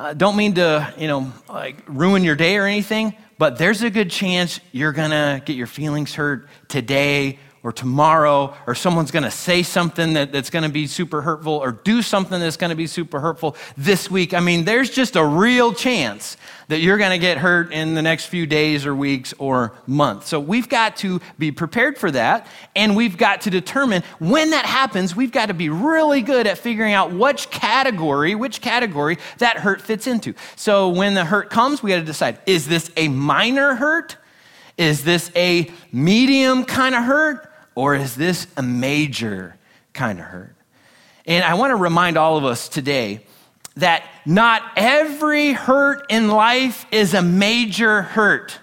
uh, 0.00 0.14
don't 0.14 0.34
mean 0.34 0.54
to, 0.54 0.94
you 0.96 1.06
know, 1.06 1.30
like 1.46 1.76
ruin 1.86 2.24
your 2.24 2.34
day 2.34 2.56
or 2.56 2.64
anything, 2.64 3.14
but 3.36 3.58
there's 3.58 3.82
a 3.82 3.90
good 3.90 4.10
chance 4.10 4.58
you're 4.72 4.92
going 4.92 5.10
to 5.10 5.42
get 5.44 5.56
your 5.56 5.66
feelings 5.66 6.14
hurt 6.14 6.48
today 6.68 7.38
or 7.62 7.72
tomorrow, 7.72 8.56
or 8.66 8.74
someone's 8.74 9.10
going 9.10 9.22
to 9.22 9.30
say 9.30 9.62
something 9.62 10.14
that, 10.14 10.32
that's 10.32 10.48
going 10.48 10.62
to 10.62 10.70
be 10.70 10.86
super 10.86 11.20
hurtful, 11.20 11.52
or 11.52 11.72
do 11.72 12.00
something 12.00 12.40
that's 12.40 12.56
going 12.56 12.70
to 12.70 12.76
be 12.76 12.86
super 12.86 13.20
hurtful 13.20 13.54
this 13.76 14.10
week. 14.10 14.32
I 14.32 14.40
mean, 14.40 14.64
there's 14.64 14.88
just 14.88 15.14
a 15.14 15.24
real 15.24 15.74
chance 15.74 16.38
that 16.68 16.80
you're 16.80 16.96
going 16.96 17.10
to 17.10 17.18
get 17.18 17.36
hurt 17.36 17.72
in 17.72 17.94
the 17.94 18.00
next 18.00 18.26
few 18.26 18.46
days 18.46 18.86
or 18.86 18.94
weeks 18.94 19.34
or 19.38 19.72
months. 19.86 20.28
So 20.28 20.40
we've 20.40 20.68
got 20.68 20.96
to 20.98 21.20
be 21.38 21.52
prepared 21.52 21.98
for 21.98 22.10
that, 22.12 22.46
and 22.74 22.96
we've 22.96 23.18
got 23.18 23.42
to 23.42 23.50
determine 23.50 24.04
when 24.18 24.50
that 24.50 24.64
happens, 24.64 25.14
we've 25.14 25.32
got 25.32 25.46
to 25.46 25.54
be 25.54 25.68
really 25.68 26.22
good 26.22 26.46
at 26.46 26.56
figuring 26.56 26.94
out 26.94 27.12
which 27.12 27.50
category, 27.50 28.34
which 28.34 28.62
category 28.62 29.18
that 29.38 29.58
hurt 29.58 29.82
fits 29.82 30.06
into. 30.06 30.32
So 30.56 30.88
when 30.88 31.12
the 31.12 31.26
hurt 31.26 31.50
comes, 31.50 31.82
we 31.82 31.90
got 31.90 31.96
to 31.96 32.04
decide 32.04 32.38
is 32.46 32.66
this 32.66 32.90
a 32.96 33.08
minor 33.08 33.74
hurt? 33.74 34.16
Is 34.78 35.04
this 35.04 35.30
a 35.36 35.70
medium 35.92 36.64
kind 36.64 36.94
of 36.94 37.04
hurt? 37.04 37.49
Or 37.80 37.94
is 37.94 38.14
this 38.14 38.46
a 38.58 38.62
major 38.62 39.56
kind 39.94 40.18
of 40.18 40.26
hurt? 40.26 40.54
And 41.24 41.42
I 41.42 41.54
want 41.54 41.70
to 41.70 41.76
remind 41.76 42.18
all 42.18 42.36
of 42.36 42.44
us 42.44 42.68
today 42.68 43.24
that 43.76 44.04
not 44.26 44.60
every 44.76 45.52
hurt 45.52 46.04
in 46.10 46.28
life 46.28 46.84
is 46.92 47.14
a 47.14 47.22
major 47.22 48.02
hurt. 48.02 48.58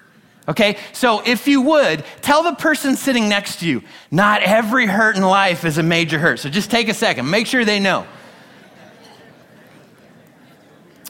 Okay? 0.47 0.77
So 0.93 1.23
if 1.25 1.47
you 1.47 1.61
would, 1.61 2.05
tell 2.21 2.43
the 2.43 2.53
person 2.53 2.95
sitting 2.95 3.27
next 3.27 3.61
to 3.61 3.67
you, 3.67 3.81
not 4.11 4.43
every 4.43 4.85
hurt 4.85 5.15
in 5.15 5.23
life 5.23 5.65
is 5.65 5.79
a 5.79 5.83
major 5.83 6.19
hurt. 6.19 6.37
So 6.37 6.47
just 6.47 6.69
take 6.69 6.87
a 6.87 6.93
second, 6.93 7.27
make 7.27 7.47
sure 7.47 7.65
they 7.65 7.79
know. 7.79 8.05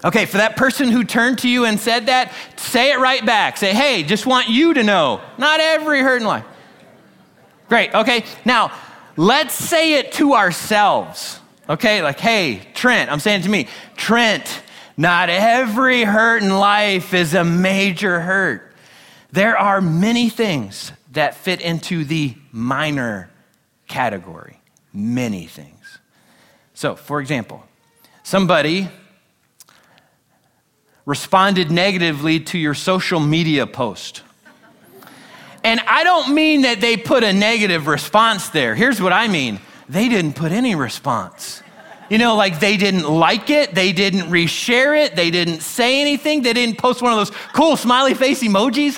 Okay, 0.06 0.26
for 0.26 0.38
that 0.38 0.56
person 0.56 0.92
who 0.92 1.04
turned 1.04 1.40
to 1.40 1.50
you 1.50 1.66
and 1.66 1.78
said 1.78 2.06
that, 2.06 2.32
say 2.56 2.94
it 2.94 3.00
right 3.00 3.26
back. 3.26 3.58
Say, 3.58 3.74
hey, 3.74 4.04
just 4.04 4.26
want 4.26 4.48
you 4.48 4.76
to 4.76 4.84
know, 4.84 5.20
not 5.38 5.60
every 5.60 6.00
hurt 6.00 6.22
in 6.22 6.26
life. 6.26 6.46
Great. 7.70 7.94
Okay. 7.94 8.24
Now, 8.46 8.72
let's 9.16 9.54
say 9.54 9.96
it 9.96 10.14
to 10.14 10.34
ourselves. 10.34 11.40
Okay. 11.70 12.02
Like, 12.02 12.20
hey, 12.20 12.62
Trent, 12.74 13.12
I'm 13.12 13.20
saying 13.20 13.44
to 13.44 13.50
me, 13.50 13.68
Trent, 13.96 14.64
not 14.96 15.30
every 15.30 16.04
hurt 16.04 16.42
in 16.42 16.50
life 16.50 17.14
is 17.14 17.34
a 17.34 17.44
major 17.44 18.22
hurt. 18.22 18.74
There 19.32 19.58
are 19.58 19.82
many 19.82 20.30
things 20.30 20.92
that 21.12 21.36
fit 21.36 21.62
into 21.62 22.04
the 22.04 22.36
minor 22.52 23.30
category. 23.88 24.60
Many 24.94 25.46
things. 25.46 26.00
So, 26.74 26.96
for 26.96 27.20
example, 27.20 27.64
somebody 28.24 28.90
responded 31.06 31.72
negatively 31.72 32.40
to 32.40 32.58
your 32.58 32.74
social 32.74 33.20
media 33.20 33.66
post. 33.68 34.24
And 35.68 35.82
I 35.82 36.06
don't 36.06 36.34
mean 36.34 36.62
that 36.62 36.80
they 36.80 36.96
put 36.96 37.26
a 37.26 37.34
negative 37.34 37.88
response 37.88 38.48
there. 38.48 38.74
Here's 38.74 39.02
what 39.02 39.12
I 39.12 39.28
mean 39.28 39.60
they 39.90 40.08
didn't 40.08 40.38
put 40.38 40.54
any 40.54 40.76
response. 40.76 41.62
You 42.10 42.18
know, 42.18 42.38
like 42.38 42.62
they 42.62 42.78
didn't 42.78 43.04
like 43.04 43.50
it, 43.50 43.76
they 43.76 43.92
didn't 43.92 44.32
reshare 44.32 44.98
it, 44.98 45.18
they 45.18 45.30
didn't 45.30 45.60
say 45.60 46.00
anything, 46.00 46.42
they 46.44 46.54
didn't 46.54 46.78
post 46.78 47.02
one 47.02 47.12
of 47.12 47.18
those 47.18 47.38
cool 47.52 47.76
smiley 47.76 48.14
face 48.14 48.42
emojis. 48.44 48.98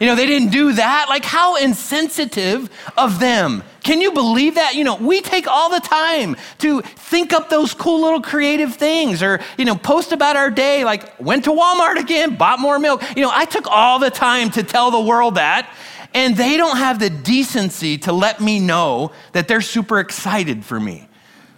You 0.00 0.08
know, 0.08 0.16
they 0.16 0.26
didn't 0.26 0.50
do 0.50 0.72
that. 0.72 1.06
Like, 1.08 1.24
how 1.24 1.56
insensitive 1.56 2.68
of 2.98 3.20
them. 3.20 3.62
Can 3.84 4.00
you 4.00 4.12
believe 4.12 4.56
that? 4.56 4.74
You 4.74 4.82
know, 4.82 4.96
we 4.96 5.20
take 5.20 5.46
all 5.46 5.70
the 5.70 5.80
time 5.80 6.36
to 6.58 6.82
think 6.82 7.32
up 7.32 7.48
those 7.48 7.72
cool 7.74 8.02
little 8.02 8.20
creative 8.20 8.74
things 8.74 9.22
or, 9.22 9.40
you 9.56 9.64
know, 9.64 9.76
post 9.76 10.12
about 10.12 10.36
our 10.36 10.50
day, 10.50 10.84
like, 10.84 11.18
went 11.20 11.44
to 11.44 11.50
Walmart 11.50 11.96
again, 11.96 12.34
bought 12.36 12.58
more 12.58 12.78
milk. 12.78 13.02
You 13.16 13.22
know, 13.22 13.30
I 13.32 13.44
took 13.44 13.66
all 13.68 13.98
the 13.98 14.10
time 14.10 14.50
to 14.50 14.62
tell 14.62 14.90
the 14.90 15.00
world 15.00 15.36
that, 15.36 15.70
and 16.14 16.36
they 16.36 16.56
don't 16.56 16.78
have 16.78 17.00
the 17.00 17.10
decency 17.10 17.98
to 17.98 18.12
let 18.12 18.40
me 18.40 18.60
know 18.60 19.10
that 19.32 19.48
they're 19.48 19.60
super 19.60 19.98
excited 19.98 20.64
for 20.64 20.78
me. 20.78 21.08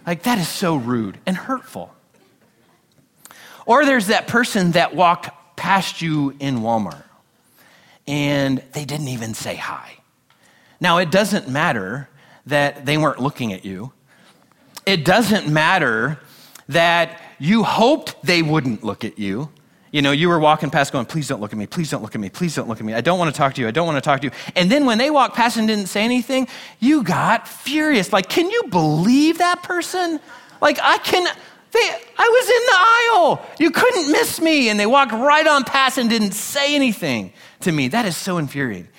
Like, 0.05 0.23
that 0.23 0.39
is 0.39 0.49
so 0.49 0.75
rude 0.75 1.19
and 1.25 1.37
hurtful. 1.37 1.93
Or 3.65 3.85
there's 3.85 4.07
that 4.07 4.27
person 4.27 4.71
that 4.71 4.95
walked 4.95 5.29
past 5.55 6.01
you 6.01 6.35
in 6.39 6.59
Walmart 6.59 7.03
and 8.07 8.63
they 8.71 8.85
didn't 8.85 9.09
even 9.09 9.33
say 9.33 9.55
hi. 9.55 9.97
Now, 10.79 10.97
it 10.97 11.11
doesn't 11.11 11.49
matter 11.49 12.09
that 12.45 12.85
they 12.85 12.97
weren't 12.97 13.19
looking 13.19 13.51
at 13.51 13.65
you. 13.65 13.91
It 14.85 15.03
doesn't 15.03 15.49
matter 15.49 16.19
that 16.69 17.21
you 17.39 17.63
hoped 17.63 18.15
they 18.23 18.41
wouldn't 18.41 18.83
look 18.83 19.03
at 19.03 19.19
you. 19.19 19.49
You 19.91 20.01
know, 20.01 20.11
you 20.11 20.27
were 20.27 20.39
walking 20.39 20.69
past 20.69 20.91
going, 20.91 21.05
please 21.05 21.27
don't 21.27 21.39
look 21.39 21.53
at 21.53 21.57
me, 21.57 21.65
please 21.65 21.89
don't 21.89 22.01
look 22.01 22.13
at 22.13 22.21
me, 22.21 22.29
please 22.29 22.55
don't 22.55 22.67
look 22.67 22.79
at 22.79 22.85
me. 22.85 22.93
I 22.93 23.01
don't 23.01 23.17
want 23.17 23.33
to 23.33 23.37
talk 23.37 23.53
to 23.53 23.61
you, 23.61 23.67
I 23.67 23.71
don't 23.71 23.87
want 23.87 23.97
to 23.97 24.01
talk 24.01 24.21
to 24.21 24.27
you. 24.27 24.31
And 24.55 24.71
then 24.71 24.85
when 24.85 24.97
they 24.97 25.09
walked 25.09 25.35
past 25.35 25.57
and 25.57 25.67
didn't 25.67 25.87
say 25.87 26.03
anything, 26.03 26.47
you 26.79 27.03
got 27.03 27.47
furious. 27.47 28.11
Like, 28.11 28.29
can 28.29 28.49
you 28.49 28.63
believe 28.69 29.37
that 29.37 29.63
person? 29.63 30.19
Like, 30.61 30.79
I 30.81 30.97
can, 30.97 31.23
they, 31.71 31.79
I 32.17 32.27
was 32.27 32.49
in 32.49 32.65
the 32.65 32.77
aisle. 32.79 33.55
You 33.59 33.71
couldn't 33.71 34.11
miss 34.11 34.41
me. 34.41 34.69
And 34.69 34.79
they 34.79 34.85
walked 34.85 35.11
right 35.11 35.45
on 35.45 35.63
past 35.63 35.97
and 35.97 36.09
didn't 36.09 36.31
say 36.31 36.75
anything 36.75 37.33
to 37.61 37.71
me. 37.71 37.89
That 37.89 38.05
is 38.05 38.17
so 38.17 38.37
infuriating. 38.37 38.89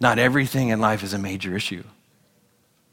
Not 0.00 0.18
everything 0.18 0.70
in 0.70 0.80
life 0.80 1.02
is 1.02 1.14
a 1.14 1.18
major 1.18 1.54
issue. 1.54 1.84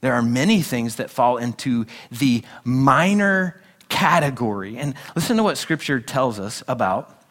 There 0.01 0.13
are 0.13 0.21
many 0.21 0.61
things 0.61 0.97
that 0.97 1.09
fall 1.09 1.37
into 1.37 1.85
the 2.11 2.43
minor 2.63 3.61
category. 3.89 4.77
And 4.77 4.93
listen 5.15 5.37
to 5.37 5.43
what 5.43 5.57
scripture 5.57 5.99
tells 5.99 6.39
us 6.39 6.63
about 6.67 7.23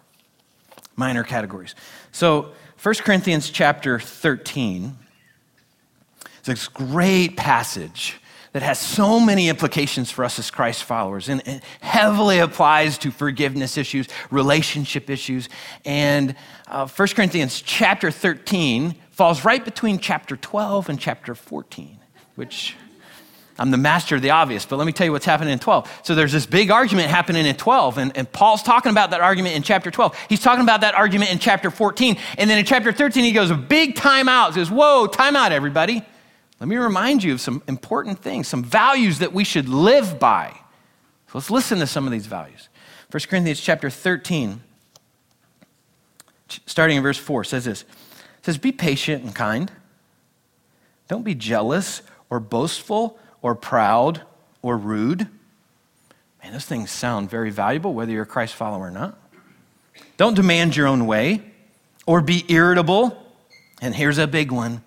minor 0.97 1.25
categories. 1.25 1.75
So, 2.13 2.53
1 2.83 2.95
Corinthians 2.97 3.51
chapter 3.51 3.99
13 3.99 4.97
is 6.25 6.47
this 6.47 6.69
great 6.69 7.37
passage 7.37 8.21
that 8.53 8.63
has 8.63 8.79
so 8.79 9.21
many 9.21 9.49
implications 9.49 10.11
for 10.11 10.25
us 10.25 10.39
as 10.39 10.51
Christ 10.51 10.85
followers 10.85 11.29
and 11.29 11.41
it 11.47 11.63
heavily 11.81 12.39
applies 12.39 12.97
to 12.99 13.11
forgiveness 13.11 13.77
issues, 13.77 14.09
relationship 14.31 15.11
issues. 15.11 15.49
And 15.85 16.35
uh, 16.69 16.87
1 16.87 17.09
Corinthians 17.09 17.61
chapter 17.61 18.11
13 18.11 18.95
falls 19.11 19.45
right 19.45 19.65
between 19.65 19.99
chapter 19.99 20.37
12 20.37 20.89
and 20.89 21.01
chapter 21.01 21.35
14, 21.35 21.99
which 22.37 22.77
I'm 23.59 23.73
the 23.73 23.77
master 23.77 24.15
of 24.15 24.23
the 24.23 24.31
obvious, 24.31 24.65
but 24.65 24.77
let 24.77 24.87
me 24.87 24.93
tell 24.93 25.05
you 25.05 25.11
what's 25.11 25.25
happening 25.25 25.53
in 25.53 25.59
12. 25.59 26.03
So 26.05 26.15
there's 26.15 26.31
this 26.31 26.47
big 26.47 26.71
argument 26.71 27.09
happening 27.09 27.45
in 27.45 27.57
12, 27.57 27.99
and, 27.99 28.17
and, 28.17 28.31
Paul's 28.31 28.63
talking 28.63 28.91
about 28.91 29.11
that 29.11 29.21
argument 29.21 29.57
in 29.57 29.63
chapter 29.63 29.91
12. 29.91 30.17
He's 30.29 30.41
talking 30.41 30.63
about 30.63 30.83
that 30.83 30.95
argument 30.95 31.33
in 31.33 31.41
chapter 31.41 31.71
14. 31.71 32.17
And 32.37 32.49
then 32.49 32.59
in 32.59 32.65
chapter 32.65 32.93
13, 32.93 33.25
he 33.25 33.33
goes 33.33 33.51
a 33.51 33.57
big 33.57 33.97
time 33.97 34.29
out. 34.29 34.55
He 34.55 34.61
says, 34.61 34.71
Whoa, 34.71 35.09
time 35.09 35.35
out, 35.35 35.51
everybody. 35.51 36.05
Let 36.61 36.69
me 36.69 36.77
remind 36.77 37.25
you 37.25 37.33
of 37.33 37.41
some 37.41 37.63
important 37.67 38.21
things, 38.21 38.47
some 38.47 38.63
values 38.63 39.19
that 39.19 39.33
we 39.33 39.43
should 39.43 39.69
live 39.69 40.21
by. 40.21 40.53
So 41.29 41.39
let's 41.39 41.51
listen 41.51 41.81
to 41.81 41.87
some 41.87 42.07
of 42.07 42.13
these 42.13 42.27
values. 42.27 42.69
1 43.11 43.21
Corinthians 43.29 43.61
chapter 43.61 43.91
13, 43.91 44.61
starting 46.67 46.97
in 46.97 47.03
verse 47.03 47.19
4, 47.19 47.43
says 47.43 47.65
this. 47.65 47.83
It 47.83 48.45
says, 48.45 48.59
Be 48.59 48.71
patient 48.71 49.25
and 49.25 49.35
kind. 49.35 49.73
Don't 51.09 51.25
be 51.25 51.35
jealous 51.35 52.03
or 52.31 52.39
boastful 52.39 53.19
or 53.43 53.55
proud 53.55 54.23
or 54.63 54.77
rude. 54.77 55.29
Man, 56.43 56.53
those 56.53 56.65
things 56.65 56.91
sound 56.91 57.31
very 57.31 57.51
valuable, 57.51 57.95
whether 57.95 58.13
you're 58.13 58.23
a 58.23 58.27
Christ 58.27 58.55
follower 58.55 58.87
or 58.87 58.91
not. 58.91 59.19
Don't 60.17 60.35
demand 60.35 60.77
your 60.77 60.87
own 60.87 61.07
way 61.07 61.43
or 62.07 62.21
be 62.21 62.45
irritable. 62.49 63.23
And 63.81 63.95
here's 63.95 64.19
a 64.19 64.27
big 64.27 64.51
one 64.51 64.83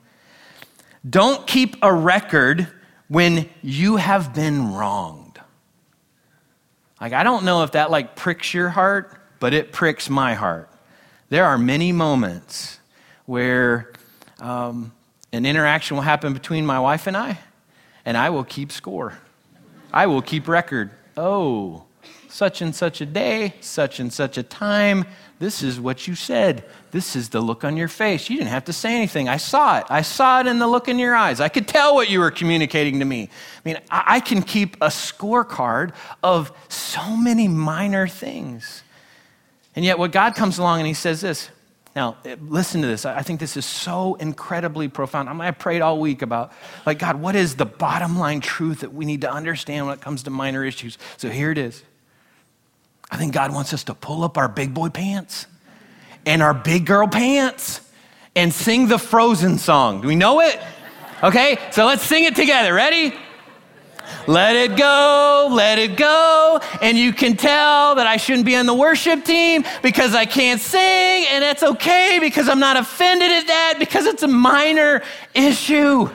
don't 1.10 1.48
keep 1.48 1.78
a 1.82 1.94
record 1.94 2.68
when 3.08 3.50
you 3.62 3.96
have 3.98 4.34
been 4.34 4.74
wronged. 4.74 5.40
Like, 7.00 7.14
I 7.14 7.24
don't 7.24 7.44
know 7.44 7.64
if 7.64 7.72
that 7.72 7.90
like 7.90 8.16
pricks 8.16 8.54
your 8.54 8.70
heart, 8.70 9.20
but 9.40 9.54
it 9.54 9.72
pricks 9.72 10.10
my 10.10 10.36
heart. 10.36 10.70
There 11.30 11.46
are 11.46 11.58
many 11.58 11.92
moments 11.92 12.80
where 13.26 13.92
um, 14.40 14.92
an 15.34 15.46
interaction 15.46 15.98
will 15.98 16.04
happen 16.04 16.34
between 16.34 16.66
my 16.66 16.80
wife 16.80 17.08
and 17.08 17.18
I, 17.18 17.40
and 18.06 18.18
I 18.18 18.30
will 18.30 18.44
keep 18.44 18.72
score. 18.72 19.18
I 19.94 20.08
will 20.08 20.22
keep 20.22 20.48
record. 20.48 20.92
Oh, 21.18 21.84
such 22.30 22.62
and 22.62 22.74
such 22.74 23.02
a 23.02 23.06
day, 23.06 23.56
such 23.60 24.00
and 24.00 24.12
such 24.12 24.38
a 24.38 24.44
time, 24.44 25.06
this 25.42 25.64
is 25.64 25.80
what 25.80 26.08
you 26.08 26.14
said. 26.14 26.64
This 26.92 27.16
is 27.16 27.30
the 27.30 27.42
look 27.42 27.64
on 27.64 27.76
your 27.76 27.88
face. 27.88 28.30
You 28.30 28.38
didn't 28.38 28.52
have 28.52 28.66
to 28.66 28.74
say 28.74 28.96
anything. 28.96 29.28
I 29.28 29.38
saw 29.38 29.80
it. 29.80 29.86
I 29.90 30.04
saw 30.04 30.40
it 30.40 30.46
in 30.46 30.60
the 30.60 30.68
look 30.68 30.88
in 30.88 31.00
your 31.00 31.16
eyes. 31.16 31.40
I 31.40 31.50
could 31.50 31.68
tell 31.68 31.96
what 31.96 32.12
you 32.12 32.20
were 32.20 32.30
communicating 32.30 33.00
to 33.00 33.06
me. 33.06 33.24
I 33.24 33.62
mean, 33.66 33.80
I 33.90 34.20
can 34.20 34.44
keep 34.44 34.76
a 34.76 34.90
scorecard 34.90 35.94
of 36.22 36.52
so 36.70 37.18
many 37.18 37.48
minor 37.48 38.08
things. 38.08 38.84
And 39.76 39.84
yet, 39.84 39.98
what 39.98 40.12
God 40.12 40.36
comes 40.36 40.60
along 40.60 40.82
and 40.82 40.88
He 40.88 40.94
says 40.94 41.22
this. 41.22 41.50
Now, 41.94 42.16
listen 42.42 42.82
to 42.82 42.88
this. 42.88 43.06
I 43.06 43.22
think 43.22 43.42
this 43.42 43.58
is 43.58 43.66
so 43.66 44.16
incredibly 44.16 44.88
profound. 44.88 45.28
I 45.42 45.52
prayed 45.52 45.82
all 45.82 46.00
week 46.00 46.22
about, 46.22 46.54
like, 46.86 47.00
God, 47.00 47.18
what 47.18 47.36
is 47.36 47.56
the 47.56 47.66
bottom 47.66 48.18
line 48.18 48.40
truth 48.40 48.80
that 48.80 48.94
we 48.94 49.04
need 49.04 49.22
to 49.22 49.32
understand 49.32 49.88
when 49.88 49.96
it 49.96 50.02
comes 50.02 50.24
to 50.24 50.30
minor 50.30 50.64
issues? 50.64 50.98
So 51.18 51.30
here 51.30 51.52
it 51.52 51.58
is. 51.58 51.84
I 53.12 53.18
think 53.18 53.34
God 53.34 53.54
wants 53.54 53.74
us 53.74 53.84
to 53.86 53.94
pull 53.94 54.24
up 54.24 54.38
our 54.38 54.48
big 54.48 54.74
boy 54.74 54.88
pants 54.88 55.48
and 56.26 56.42
our 56.42 56.54
big 56.54 56.86
girl 56.86 57.10
pants 57.10 57.82
and 58.38 58.54
sing 58.54 58.88
the 58.88 58.98
Frozen 58.98 59.58
song. 59.58 60.00
Do 60.00 60.08
we 60.08 60.16
know 60.16 60.40
it? 60.40 60.62
Okay, 61.22 61.58
so 61.72 61.86
let's 61.86 62.04
sing 62.04 62.24
it 62.24 62.38
together. 62.38 62.74
Ready? 62.74 63.14
Let 64.28 64.56
it 64.56 64.78
go, 64.78 65.50
let 65.52 65.80
it 65.80 65.98
go. 65.98 66.60
And 66.82 66.98
you 66.98 67.14
can 67.14 67.36
tell 67.36 67.96
that 67.96 68.08
I 68.08 68.18
shouldn't 68.18 68.46
be 68.46 68.56
on 68.56 68.66
the 68.66 68.74
worship 68.74 69.26
team 69.26 69.64
because 69.82 70.14
I 70.16 70.26
can't 70.26 70.62
sing, 70.62 71.26
and 71.30 71.44
that's 71.44 71.64
okay 71.64 72.18
because 72.20 72.48
I'm 72.48 72.60
not 72.60 72.78
offended 72.78 73.32
at 73.32 73.48
that 73.48 73.76
because 73.80 74.06
it's 74.06 74.24
a 74.24 74.28
minor 74.28 75.02
issue. 75.34 76.10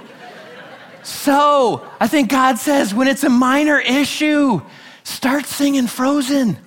So 1.03 1.87
I 2.01 2.09
think 2.09 2.31
God 2.31 2.59
says 2.59 2.93
when 2.93 3.07
it's 3.09 3.25
a 3.25 3.31
minor 3.31 3.79
issue, 3.79 4.61
start 5.05 5.47
singing 5.47 5.87
Frozen. 5.87 6.59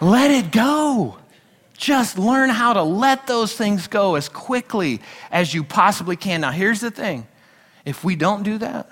Let 0.00 0.30
it 0.30 0.50
go. 0.50 1.18
Just 1.76 2.18
learn 2.18 2.50
how 2.50 2.72
to 2.72 2.82
let 2.82 3.26
those 3.26 3.54
things 3.54 3.86
go 3.86 4.14
as 4.14 4.28
quickly 4.28 5.00
as 5.30 5.52
you 5.52 5.62
possibly 5.62 6.16
can. 6.16 6.40
Now, 6.40 6.50
here's 6.50 6.80
the 6.80 6.90
thing 6.90 7.26
if 7.84 8.02
we 8.02 8.16
don't 8.16 8.42
do 8.42 8.58
that, 8.58 8.90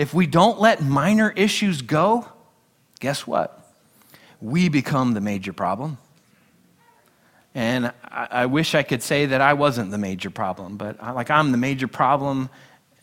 if 0.00 0.14
we 0.14 0.26
don't 0.26 0.58
let 0.58 0.82
minor 0.82 1.30
issues 1.36 1.82
go, 1.82 2.26
guess 3.00 3.26
what? 3.26 3.70
We 4.40 4.70
become 4.70 5.12
the 5.12 5.20
major 5.20 5.52
problem. 5.52 5.98
And 7.54 7.92
I, 8.02 8.28
I 8.30 8.46
wish 8.46 8.74
I 8.74 8.82
could 8.82 9.02
say 9.02 9.26
that 9.26 9.42
I 9.42 9.52
wasn't 9.52 9.90
the 9.90 9.98
major 9.98 10.30
problem, 10.30 10.78
but 10.78 10.96
I, 11.02 11.10
like 11.10 11.30
I'm 11.30 11.52
the 11.52 11.58
major 11.58 11.86
problem 11.86 12.48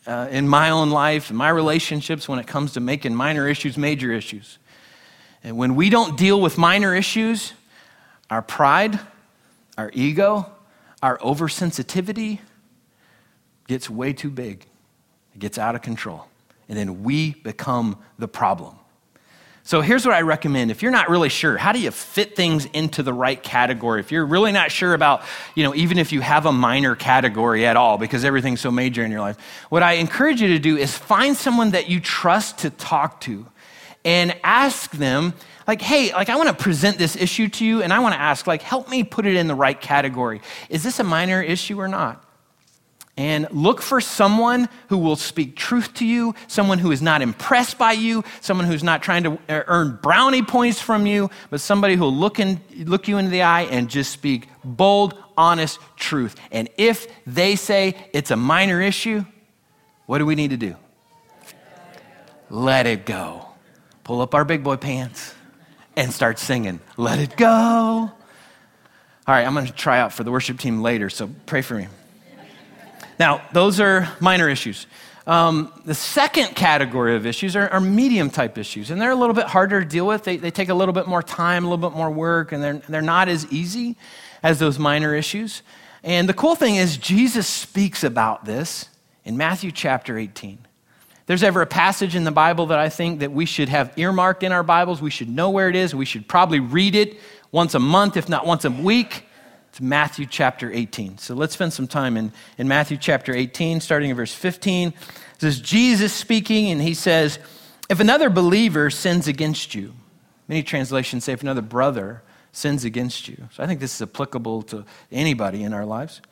uh, 0.08 0.26
in 0.32 0.48
my 0.48 0.70
own 0.70 0.90
life, 0.90 1.30
in 1.30 1.36
my 1.36 1.50
relationships, 1.50 2.28
when 2.28 2.40
it 2.40 2.48
comes 2.48 2.72
to 2.72 2.80
making 2.80 3.14
minor 3.14 3.46
issues 3.46 3.78
major 3.78 4.10
issues. 4.10 4.58
And 5.44 5.56
when 5.56 5.76
we 5.76 5.90
don't 5.90 6.18
deal 6.18 6.40
with 6.40 6.58
minor 6.58 6.96
issues, 6.96 7.52
our 8.28 8.42
pride, 8.42 8.98
our 9.76 9.92
ego, 9.94 10.50
our 11.00 11.16
oversensitivity 11.18 12.40
gets 13.68 13.88
way 13.88 14.12
too 14.12 14.30
big. 14.30 14.66
It 15.32 15.38
gets 15.38 15.58
out 15.58 15.76
of 15.76 15.82
control. 15.82 16.26
And 16.68 16.76
then 16.76 17.02
we 17.02 17.32
become 17.32 17.98
the 18.18 18.28
problem. 18.28 18.76
So 19.62 19.82
here's 19.82 20.06
what 20.06 20.14
I 20.14 20.22
recommend. 20.22 20.70
If 20.70 20.82
you're 20.82 20.90
not 20.90 21.10
really 21.10 21.28
sure, 21.28 21.58
how 21.58 21.72
do 21.72 21.78
you 21.78 21.90
fit 21.90 22.34
things 22.34 22.64
into 22.66 23.02
the 23.02 23.12
right 23.12 23.42
category? 23.42 24.00
If 24.00 24.10
you're 24.10 24.24
really 24.24 24.50
not 24.50 24.70
sure 24.70 24.94
about, 24.94 25.22
you 25.54 25.62
know, 25.62 25.74
even 25.74 25.98
if 25.98 26.10
you 26.10 26.22
have 26.22 26.46
a 26.46 26.52
minor 26.52 26.94
category 26.94 27.66
at 27.66 27.76
all 27.76 27.98
because 27.98 28.24
everything's 28.24 28.62
so 28.62 28.70
major 28.70 29.04
in 29.04 29.10
your 29.10 29.20
life, 29.20 29.36
what 29.68 29.82
I 29.82 29.94
encourage 29.94 30.40
you 30.40 30.48
to 30.48 30.58
do 30.58 30.78
is 30.78 30.96
find 30.96 31.36
someone 31.36 31.72
that 31.72 31.90
you 31.90 32.00
trust 32.00 32.60
to 32.60 32.70
talk 32.70 33.20
to 33.22 33.46
and 34.06 34.34
ask 34.42 34.92
them, 34.92 35.34
like, 35.66 35.82
hey, 35.82 36.14
like 36.14 36.30
I 36.30 36.36
want 36.36 36.48
to 36.48 36.54
present 36.54 36.96
this 36.96 37.14
issue 37.14 37.48
to 37.48 37.66
you, 37.66 37.82
and 37.82 37.92
I 37.92 37.98
want 37.98 38.14
to 38.14 38.20
ask, 38.20 38.46
like, 38.46 38.62
help 38.62 38.88
me 38.88 39.04
put 39.04 39.26
it 39.26 39.36
in 39.36 39.48
the 39.48 39.54
right 39.54 39.78
category. 39.78 40.40
Is 40.70 40.82
this 40.82 40.98
a 40.98 41.04
minor 41.04 41.42
issue 41.42 41.78
or 41.78 41.88
not? 41.88 42.24
And 43.18 43.48
look 43.50 43.82
for 43.82 44.00
someone 44.00 44.68
who 44.90 44.96
will 44.96 45.16
speak 45.16 45.56
truth 45.56 45.92
to 45.94 46.06
you, 46.06 46.36
someone 46.46 46.78
who 46.78 46.92
is 46.92 47.02
not 47.02 47.20
impressed 47.20 47.76
by 47.76 47.90
you, 47.90 48.22
someone 48.40 48.64
who's 48.64 48.84
not 48.84 49.02
trying 49.02 49.24
to 49.24 49.38
earn 49.48 49.98
brownie 50.00 50.44
points 50.44 50.80
from 50.80 51.04
you, 51.04 51.28
but 51.50 51.60
somebody 51.60 51.96
who 51.96 52.04
will 52.04 52.14
look, 52.14 52.38
in, 52.38 52.60
look 52.84 53.08
you 53.08 53.18
into 53.18 53.32
the 53.32 53.42
eye 53.42 53.62
and 53.62 53.90
just 53.90 54.12
speak 54.12 54.48
bold, 54.64 55.20
honest 55.36 55.80
truth. 55.96 56.36
And 56.52 56.68
if 56.78 57.08
they 57.26 57.56
say 57.56 57.96
it's 58.12 58.30
a 58.30 58.36
minor 58.36 58.80
issue, 58.80 59.24
what 60.06 60.18
do 60.18 60.26
we 60.26 60.36
need 60.36 60.50
to 60.50 60.56
do? 60.56 60.76
Let 62.50 62.86
it 62.86 63.04
go. 63.04 63.46
Pull 64.04 64.20
up 64.20 64.32
our 64.32 64.44
big 64.44 64.62
boy 64.62 64.76
pants 64.76 65.34
and 65.96 66.12
start 66.12 66.38
singing, 66.38 66.78
Let 66.96 67.18
it 67.18 67.36
go. 67.36 67.48
All 67.48 68.14
right, 69.26 69.44
I'm 69.44 69.54
going 69.54 69.66
to 69.66 69.72
try 69.72 69.98
out 69.98 70.12
for 70.12 70.22
the 70.22 70.30
worship 70.30 70.60
team 70.60 70.82
later, 70.82 71.10
so 71.10 71.28
pray 71.46 71.62
for 71.62 71.74
me. 71.74 71.88
Now, 73.18 73.42
those 73.52 73.80
are 73.80 74.08
minor 74.20 74.48
issues. 74.48 74.86
Um, 75.26 75.72
the 75.84 75.94
second 75.94 76.56
category 76.56 77.14
of 77.14 77.26
issues 77.26 77.54
are, 77.54 77.68
are, 77.68 77.80
medium 77.80 78.30
type 78.30 78.56
issues, 78.56 78.90
and 78.90 78.98
they're 78.98 79.10
a 79.10 79.14
little 79.16 79.34
bit 79.34 79.44
harder 79.44 79.82
to 79.82 79.86
deal 79.86 80.06
with. 80.06 80.24
They, 80.24 80.38
they 80.38 80.50
take 80.50 80.70
a 80.70 80.74
little 80.74 80.94
bit 80.94 81.06
more 81.06 81.22
time, 81.22 81.66
a 81.66 81.68
little 81.68 81.90
bit 81.90 81.94
more 81.94 82.10
work, 82.10 82.52
and 82.52 82.62
they're, 82.62 82.80
they're 82.88 83.02
not 83.02 83.28
as 83.28 83.46
easy 83.52 83.96
as 84.42 84.58
those 84.58 84.78
minor 84.78 85.14
issues. 85.14 85.62
And 86.02 86.26
the 86.28 86.34
cool 86.34 86.54
thing 86.54 86.76
is, 86.76 86.96
Jesus 86.96 87.46
speaks 87.46 88.04
about 88.04 88.46
this 88.46 88.88
in 89.26 89.36
Matthew 89.36 89.70
chapter 89.70 90.16
18. 90.16 90.60
There's 91.26 91.42
ever 91.42 91.60
a 91.60 91.66
passage 91.66 92.16
in 92.16 92.24
the 92.24 92.30
Bible 92.30 92.66
that 92.66 92.78
I 92.78 92.88
think 92.88 93.20
that 93.20 93.30
we 93.30 93.44
should 93.44 93.68
have 93.68 93.92
earmarked 93.98 94.42
in 94.42 94.50
our 94.50 94.62
Bibles. 94.62 95.02
We 95.02 95.10
should 95.10 95.28
know 95.28 95.50
where 95.50 95.68
it 95.68 95.76
is. 95.76 95.94
We 95.94 96.06
should 96.06 96.26
probably 96.26 96.60
read 96.60 96.94
it 96.94 97.20
once 97.52 97.74
a 97.74 97.78
month, 97.78 98.16
if 98.16 98.30
not 98.30 98.46
once 98.46 98.64
a 98.64 98.70
week. 98.70 99.27
It's 99.78 99.84
Matthew 99.84 100.26
chapter 100.26 100.72
18. 100.72 101.18
So 101.18 101.36
let's 101.36 101.54
spend 101.54 101.72
some 101.72 101.86
time 101.86 102.16
in, 102.16 102.32
in 102.58 102.66
Matthew 102.66 102.96
chapter 102.96 103.32
18, 103.32 103.80
starting 103.80 104.10
in 104.10 104.16
verse 104.16 104.34
15. 104.34 104.92
This 105.38 105.54
is 105.54 105.60
Jesus 105.60 106.12
speaking, 106.12 106.72
and 106.72 106.82
he 106.82 106.94
says, 106.94 107.38
If 107.88 108.00
another 108.00 108.28
believer 108.28 108.90
sins 108.90 109.28
against 109.28 109.76
you, 109.76 109.94
many 110.48 110.64
translations 110.64 111.22
say, 111.22 111.32
if 111.32 111.42
another 111.42 111.62
brother 111.62 112.24
sins 112.50 112.84
against 112.84 113.28
you. 113.28 113.36
So 113.52 113.62
I 113.62 113.68
think 113.68 113.78
this 113.78 113.94
is 113.94 114.02
applicable 114.02 114.62
to 114.62 114.84
anybody 115.12 115.62
in 115.62 115.72
our 115.72 115.86
lives. 115.86 116.22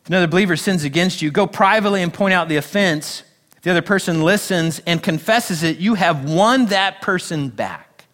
If 0.00 0.08
another 0.08 0.26
believer 0.26 0.56
sins 0.56 0.82
against 0.82 1.20
you, 1.20 1.30
go 1.30 1.46
privately 1.46 2.02
and 2.02 2.14
point 2.14 2.32
out 2.32 2.48
the 2.48 2.56
offense. 2.56 3.24
If 3.58 3.60
the 3.60 3.72
other 3.72 3.82
person 3.82 4.22
listens 4.22 4.78
and 4.86 5.02
confesses 5.02 5.62
it, 5.62 5.76
you 5.76 5.96
have 5.96 6.24
won 6.24 6.64
that 6.66 7.02
person 7.02 7.50
back. 7.50 8.06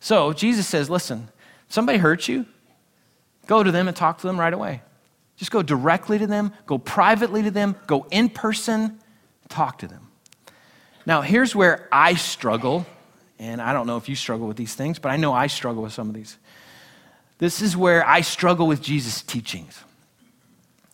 So 0.00 0.32
Jesus 0.32 0.66
says, 0.66 0.88
listen, 0.88 1.28
somebody 1.68 1.98
hurts 1.98 2.28
you, 2.28 2.46
Go 3.48 3.64
to 3.64 3.72
them 3.72 3.88
and 3.88 3.96
talk 3.96 4.18
to 4.18 4.26
them 4.26 4.38
right 4.38 4.52
away. 4.52 4.82
Just 5.36 5.50
go 5.50 5.62
directly 5.62 6.18
to 6.18 6.26
them, 6.26 6.52
go 6.66 6.78
privately 6.78 7.42
to 7.42 7.50
them, 7.50 7.74
go 7.86 8.06
in 8.10 8.28
person, 8.28 9.00
talk 9.48 9.78
to 9.78 9.88
them. 9.88 10.08
Now, 11.06 11.22
here's 11.22 11.54
where 11.54 11.88
I 11.90 12.14
struggle, 12.14 12.86
and 13.38 13.62
I 13.62 13.72
don't 13.72 13.86
know 13.86 13.96
if 13.96 14.08
you 14.08 14.16
struggle 14.16 14.46
with 14.46 14.58
these 14.58 14.74
things, 14.74 14.98
but 14.98 15.08
I 15.08 15.16
know 15.16 15.32
I 15.32 15.46
struggle 15.46 15.82
with 15.82 15.94
some 15.94 16.08
of 16.08 16.14
these. 16.14 16.36
This 17.38 17.62
is 17.62 17.76
where 17.76 18.06
I 18.06 18.20
struggle 18.20 18.66
with 18.66 18.82
Jesus' 18.82 19.22
teachings. 19.22 19.82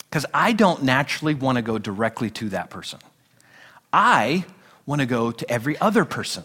Because 0.09 0.27
I 0.33 0.53
don't 0.53 0.85
naturally 0.85 1.35
want 1.35 1.57
to 1.57 1.63
go 1.63 1.79
directly 1.79 2.31
to 2.31 2.51
that 2.51 2.71
person. 2.71 3.01
I 3.93 4.45
want 4.87 5.01
to 5.01 5.07
go 5.07 5.33
to 5.33 5.51
every 5.51 5.77
other 5.81 6.05
person. 6.05 6.45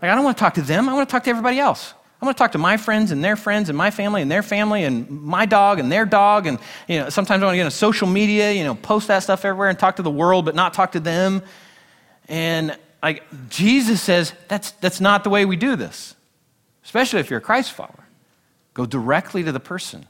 Like, 0.00 0.10
I 0.10 0.16
don't 0.16 0.24
want 0.24 0.36
to 0.36 0.40
talk 0.40 0.54
to 0.54 0.62
them, 0.62 0.88
I 0.88 0.94
want 0.94 1.08
to 1.08 1.12
talk 1.12 1.22
to 1.24 1.30
everybody 1.30 1.60
else. 1.60 1.94
I'm 2.22 2.26
going 2.26 2.34
to 2.34 2.38
talk 2.38 2.52
to 2.52 2.58
my 2.58 2.76
friends 2.76 3.10
and 3.10 3.24
their 3.24 3.34
friends 3.34 3.68
and 3.68 3.76
my 3.76 3.90
family 3.90 4.22
and 4.22 4.30
their 4.30 4.44
family 4.44 4.84
and 4.84 5.10
my 5.10 5.44
dog 5.44 5.80
and 5.80 5.90
their 5.90 6.04
dog. 6.04 6.46
And, 6.46 6.60
you 6.86 7.00
know, 7.00 7.08
sometimes 7.08 7.42
I 7.42 7.46
want 7.46 7.54
to 7.54 7.56
get 7.56 7.64
on 7.64 7.72
social 7.72 8.06
media, 8.06 8.52
you 8.52 8.62
know, 8.62 8.76
post 8.76 9.08
that 9.08 9.24
stuff 9.24 9.44
everywhere 9.44 9.68
and 9.68 9.76
talk 9.76 9.96
to 9.96 10.02
the 10.02 10.10
world, 10.10 10.44
but 10.44 10.54
not 10.54 10.72
talk 10.72 10.92
to 10.92 11.00
them. 11.00 11.42
And 12.28 12.78
like 13.02 13.24
Jesus 13.48 14.00
says, 14.00 14.32
that's, 14.46 14.70
that's 14.70 15.00
not 15.00 15.24
the 15.24 15.30
way 15.30 15.44
we 15.44 15.56
do 15.56 15.74
this, 15.74 16.14
especially 16.84 17.18
if 17.18 17.28
you're 17.28 17.40
a 17.40 17.42
Christ 17.42 17.72
follower. 17.72 18.06
Go 18.72 18.86
directly 18.86 19.42
to 19.42 19.50
the 19.50 19.58
person, 19.58 20.06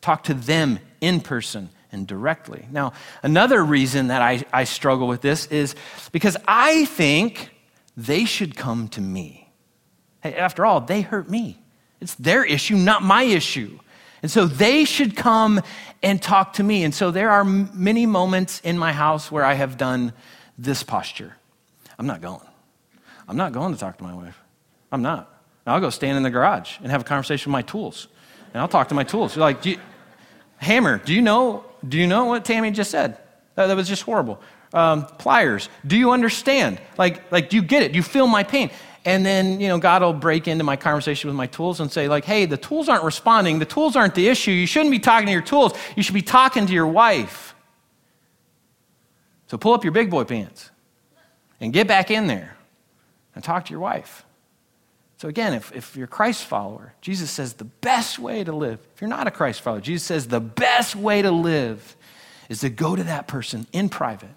talk 0.00 0.24
to 0.24 0.34
them 0.34 0.78
in 1.02 1.20
person 1.20 1.68
and 1.92 2.06
directly. 2.06 2.66
Now, 2.72 2.94
another 3.22 3.62
reason 3.62 4.06
that 4.06 4.22
I, 4.22 4.44
I 4.50 4.64
struggle 4.64 5.06
with 5.06 5.20
this 5.20 5.44
is 5.48 5.76
because 6.10 6.38
I 6.48 6.86
think 6.86 7.50
they 7.98 8.24
should 8.24 8.56
come 8.56 8.88
to 8.88 9.02
me. 9.02 9.43
After 10.24 10.64
all, 10.64 10.80
they 10.80 11.02
hurt 11.02 11.28
me. 11.28 11.58
It's 12.00 12.14
their 12.14 12.44
issue, 12.44 12.76
not 12.76 13.02
my 13.02 13.22
issue. 13.22 13.78
And 14.22 14.30
so 14.30 14.46
they 14.46 14.84
should 14.84 15.16
come 15.16 15.60
and 16.02 16.20
talk 16.20 16.54
to 16.54 16.62
me. 16.62 16.82
And 16.82 16.94
so 16.94 17.10
there 17.10 17.30
are 17.30 17.44
many 17.44 18.06
moments 18.06 18.60
in 18.60 18.78
my 18.78 18.92
house 18.92 19.30
where 19.30 19.44
I 19.44 19.54
have 19.54 19.76
done 19.76 20.12
this 20.56 20.82
posture. 20.82 21.34
I'm 21.98 22.06
not 22.06 22.22
going. 22.22 22.40
I'm 23.28 23.36
not 23.36 23.52
going 23.52 23.74
to 23.74 23.78
talk 23.78 23.98
to 23.98 24.04
my 24.04 24.14
wife. 24.14 24.38
I'm 24.90 25.02
not. 25.02 25.30
I'll 25.66 25.80
go 25.80 25.90
stand 25.90 26.16
in 26.16 26.22
the 26.22 26.30
garage 26.30 26.78
and 26.82 26.90
have 26.90 27.02
a 27.02 27.04
conversation 27.04 27.50
with 27.50 27.54
my 27.54 27.62
tools. 27.62 28.08
And 28.52 28.60
I'll 28.60 28.68
talk 28.68 28.88
to 28.88 28.94
my 28.94 29.04
tools. 29.04 29.34
You're 29.34 29.44
like, 29.44 29.62
do 29.62 29.70
you, 29.70 29.78
Hammer, 30.58 30.98
do 30.98 31.12
you 31.14 31.22
know, 31.22 31.64
do 31.86 31.98
you 31.98 32.06
know 32.06 32.26
what 32.26 32.44
Tammy 32.44 32.70
just 32.70 32.90
said? 32.90 33.18
That, 33.54 33.66
that 33.66 33.76
was 33.76 33.88
just 33.88 34.02
horrible. 34.02 34.40
Um, 34.72 35.06
pliers, 35.06 35.68
do 35.86 35.96
you 35.96 36.10
understand? 36.10 36.80
Like, 36.98 37.30
like, 37.32 37.50
do 37.50 37.56
you 37.56 37.62
get 37.62 37.82
it? 37.82 37.92
Do 37.92 37.96
you 37.96 38.02
feel 38.02 38.26
my 38.26 38.42
pain? 38.42 38.70
And 39.04 39.24
then 39.24 39.60
you 39.60 39.68
know 39.68 39.78
god 39.78 40.02
will 40.02 40.12
break 40.12 40.48
into 40.48 40.64
my 40.64 40.76
conversation 40.76 41.28
with 41.28 41.36
my 41.36 41.46
tools 41.46 41.80
and 41.80 41.90
say 41.92 42.08
like 42.08 42.24
hey 42.24 42.46
the 42.46 42.56
tools 42.56 42.88
aren't 42.88 43.04
responding. 43.04 43.58
The 43.58 43.64
tools 43.64 43.96
aren't 43.96 44.14
the 44.14 44.28
issue. 44.28 44.50
You 44.50 44.66
shouldn't 44.66 44.90
be 44.90 44.98
talking 44.98 45.26
to 45.26 45.32
your 45.32 45.42
tools. 45.42 45.72
You 45.96 46.02
should 46.02 46.14
be 46.14 46.22
talking 46.22 46.66
to 46.66 46.72
your 46.72 46.86
wife. 46.86 47.54
So 49.46 49.58
pull 49.58 49.72
up 49.72 49.84
your 49.84 49.92
big 49.92 50.10
boy 50.10 50.24
pants 50.24 50.70
and 51.60 51.72
get 51.72 51.86
back 51.86 52.10
in 52.10 52.26
there 52.26 52.56
and 53.34 53.44
talk 53.44 53.66
to 53.66 53.70
your 53.70 53.80
wife. 53.80 54.24
So 55.16 55.28
again 55.28 55.54
if, 55.54 55.72
if 55.72 55.96
you're 55.96 56.04
a 56.04 56.08
christ 56.08 56.44
follower 56.44 56.92
jesus 57.00 57.30
says 57.30 57.54
the 57.54 57.64
best 57.64 58.18
way 58.18 58.44
to 58.44 58.52
live 58.52 58.78
if 58.94 59.00
you're 59.00 59.08
not 59.08 59.26
a 59.26 59.30
christ 59.30 59.62
follower 59.62 59.80
jesus 59.80 60.04
says 60.04 60.26
the 60.26 60.40
best 60.40 60.94
way 60.94 61.22
to 61.22 61.30
live 61.30 61.96
is 62.50 62.60
to 62.60 62.68
go 62.68 62.94
to 62.94 63.04
that 63.04 63.26
person 63.26 63.66
in 63.72 63.88
private 63.88 64.36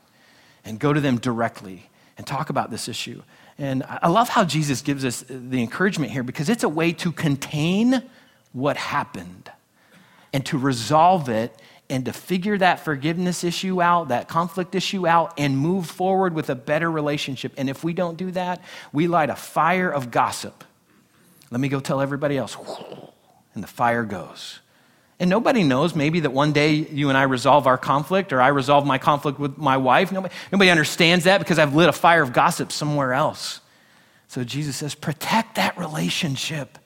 and 0.64 0.80
go 0.80 0.94
to 0.94 1.02
them 1.02 1.18
directly 1.18 1.90
and 2.18 2.26
talk 2.26 2.50
about 2.50 2.72
this 2.72 2.88
issue 2.88 3.22
and 3.58 3.84
I 3.84 4.08
love 4.08 4.30
how 4.30 4.44
Jesus 4.44 4.82
gives 4.82 5.04
us 5.04 5.24
the 5.28 5.62
encouragement 5.62 6.12
here 6.12 6.24
because 6.24 6.50
it's 6.50 6.64
a 6.64 6.70
way 6.70 6.92
to 6.94 7.12
contain 7.12 8.04
what 8.54 8.78
happened 8.78 9.52
and 10.32 10.46
to 10.46 10.58
resolve 10.58 11.30
it 11.30 11.60
and 11.90 12.06
to 12.06 12.14
figure 12.14 12.58
that 12.58 12.82
forgiveness 12.82 13.44
issue 13.44 13.82
out, 13.82 14.10
that 14.10 14.28
conflict 14.28 14.76
issue 14.76 15.08
out, 15.08 15.34
and 15.38 15.58
move 15.58 15.88
forward 15.90 16.34
with 16.34 16.50
a 16.50 16.56
better 16.56 16.92
relationship. 16.92 17.54
And 17.58 17.70
if 17.70 17.84
we 17.84 17.94
don't 17.94 18.18
do 18.18 18.32
that, 18.32 18.62
we 18.92 19.08
light 19.08 19.30
a 19.30 19.36
fire 19.36 19.90
of 19.90 20.12
gossip. 20.12 20.64
Let 21.50 21.62
me 21.62 21.70
go 21.70 21.80
tell 21.80 22.02
everybody 22.02 22.38
else. 22.38 22.58
And 23.54 23.64
the 23.64 23.68
fire 23.68 24.04
goes. 24.04 24.60
And 25.20 25.30
nobody 25.30 25.64
knows 25.64 25.96
maybe 25.96 26.20
that 26.22 26.30
one 26.30 26.52
day 26.52 26.74
you 26.74 27.10
and 27.10 27.18
I 27.18 27.24
resolve 27.24 27.66
our 27.66 27.78
conflict 27.78 28.32
or 28.34 28.42
I 28.42 28.50
resolve 28.50 28.86
my 28.86 29.00
conflict 29.00 29.40
with 29.40 29.58
my 29.58 29.78
wife. 29.78 30.12
Nobody, 30.12 30.34
nobody 30.52 30.70
understands 30.70 31.26
that 31.26 31.40
because 31.40 31.58
I've 31.58 31.74
lit 31.74 31.90
a 31.90 31.94
fire 31.94 32.22
of 32.22 32.34
gossip 32.34 32.72
somewhere 32.72 33.14
else. 33.14 33.62
So 34.28 34.44
Jesus 34.44 34.78
says, 34.78 34.94
protect 34.94 35.56
that 35.56 35.78
relationship. 35.78 36.78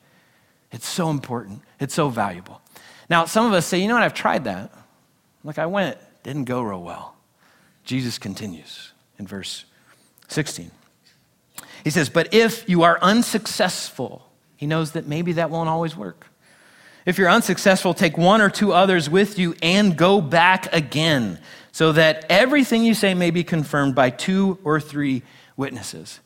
It's 0.72 0.88
so 0.88 1.10
important, 1.10 1.62
it's 1.80 1.94
so 1.94 2.08
valuable. 2.08 2.62
Now, 3.10 3.26
some 3.26 3.46
of 3.46 3.52
us 3.52 3.66
say, 3.66 3.80
you 3.80 3.90
know 3.90 3.96
what, 3.96 4.04
I've 4.04 4.14
tried 4.14 4.46
that. 4.46 4.72
Like 5.44 5.58
I 5.58 5.66
went, 5.66 5.98
didn't 6.24 6.46
go 6.46 6.62
real 6.62 6.82
well. 6.82 7.16
Jesus 7.84 8.18
continues 8.18 8.94
in 9.20 9.28
verse 9.28 9.66
16. 10.30 10.72
He 11.84 11.90
says, 11.90 12.10
But 12.10 12.34
if 12.34 12.70
you 12.70 12.84
are 12.84 12.98
unsuccessful, 13.02 14.30
he 14.56 14.68
knows 14.68 14.92
that 14.92 15.08
maybe 15.08 15.34
that 15.34 15.50
won't 15.50 15.68
always 15.68 15.98
work. 15.98 16.28
If 17.06 17.18
you're 17.18 17.30
unsuccessful, 17.30 17.94
take 17.94 18.18
one 18.18 18.42
or 18.42 18.50
two 18.50 18.74
others 18.74 19.10
with 19.10 19.40
you 19.40 19.56
and 19.62 19.98
go 19.98 20.22
back 20.22 20.72
again, 20.74 21.40
so 21.72 21.92
that 21.94 22.26
everything 22.30 22.84
you 22.84 22.94
say 22.94 23.14
may 23.14 23.32
be 23.32 23.44
confirmed 23.44 23.96
by 23.96 24.10
two 24.10 24.60
or 24.64 24.80
three 24.80 25.24
witnesses. 25.58 26.20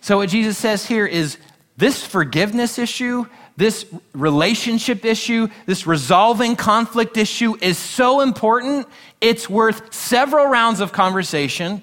So, 0.00 0.18
what 0.18 0.28
Jesus 0.28 0.56
says 0.56 0.86
here 0.86 1.06
is 1.06 1.38
this 1.76 2.04
forgiveness 2.06 2.78
issue, 2.78 3.26
this 3.56 3.86
relationship 4.12 5.04
issue, 5.04 5.48
this 5.66 5.86
resolving 5.86 6.56
conflict 6.56 7.16
issue 7.16 7.56
is 7.60 7.78
so 7.78 8.20
important, 8.20 8.86
it's 9.20 9.48
worth 9.48 9.92
several 9.92 10.46
rounds 10.46 10.80
of 10.80 10.92
conversation 10.92 11.82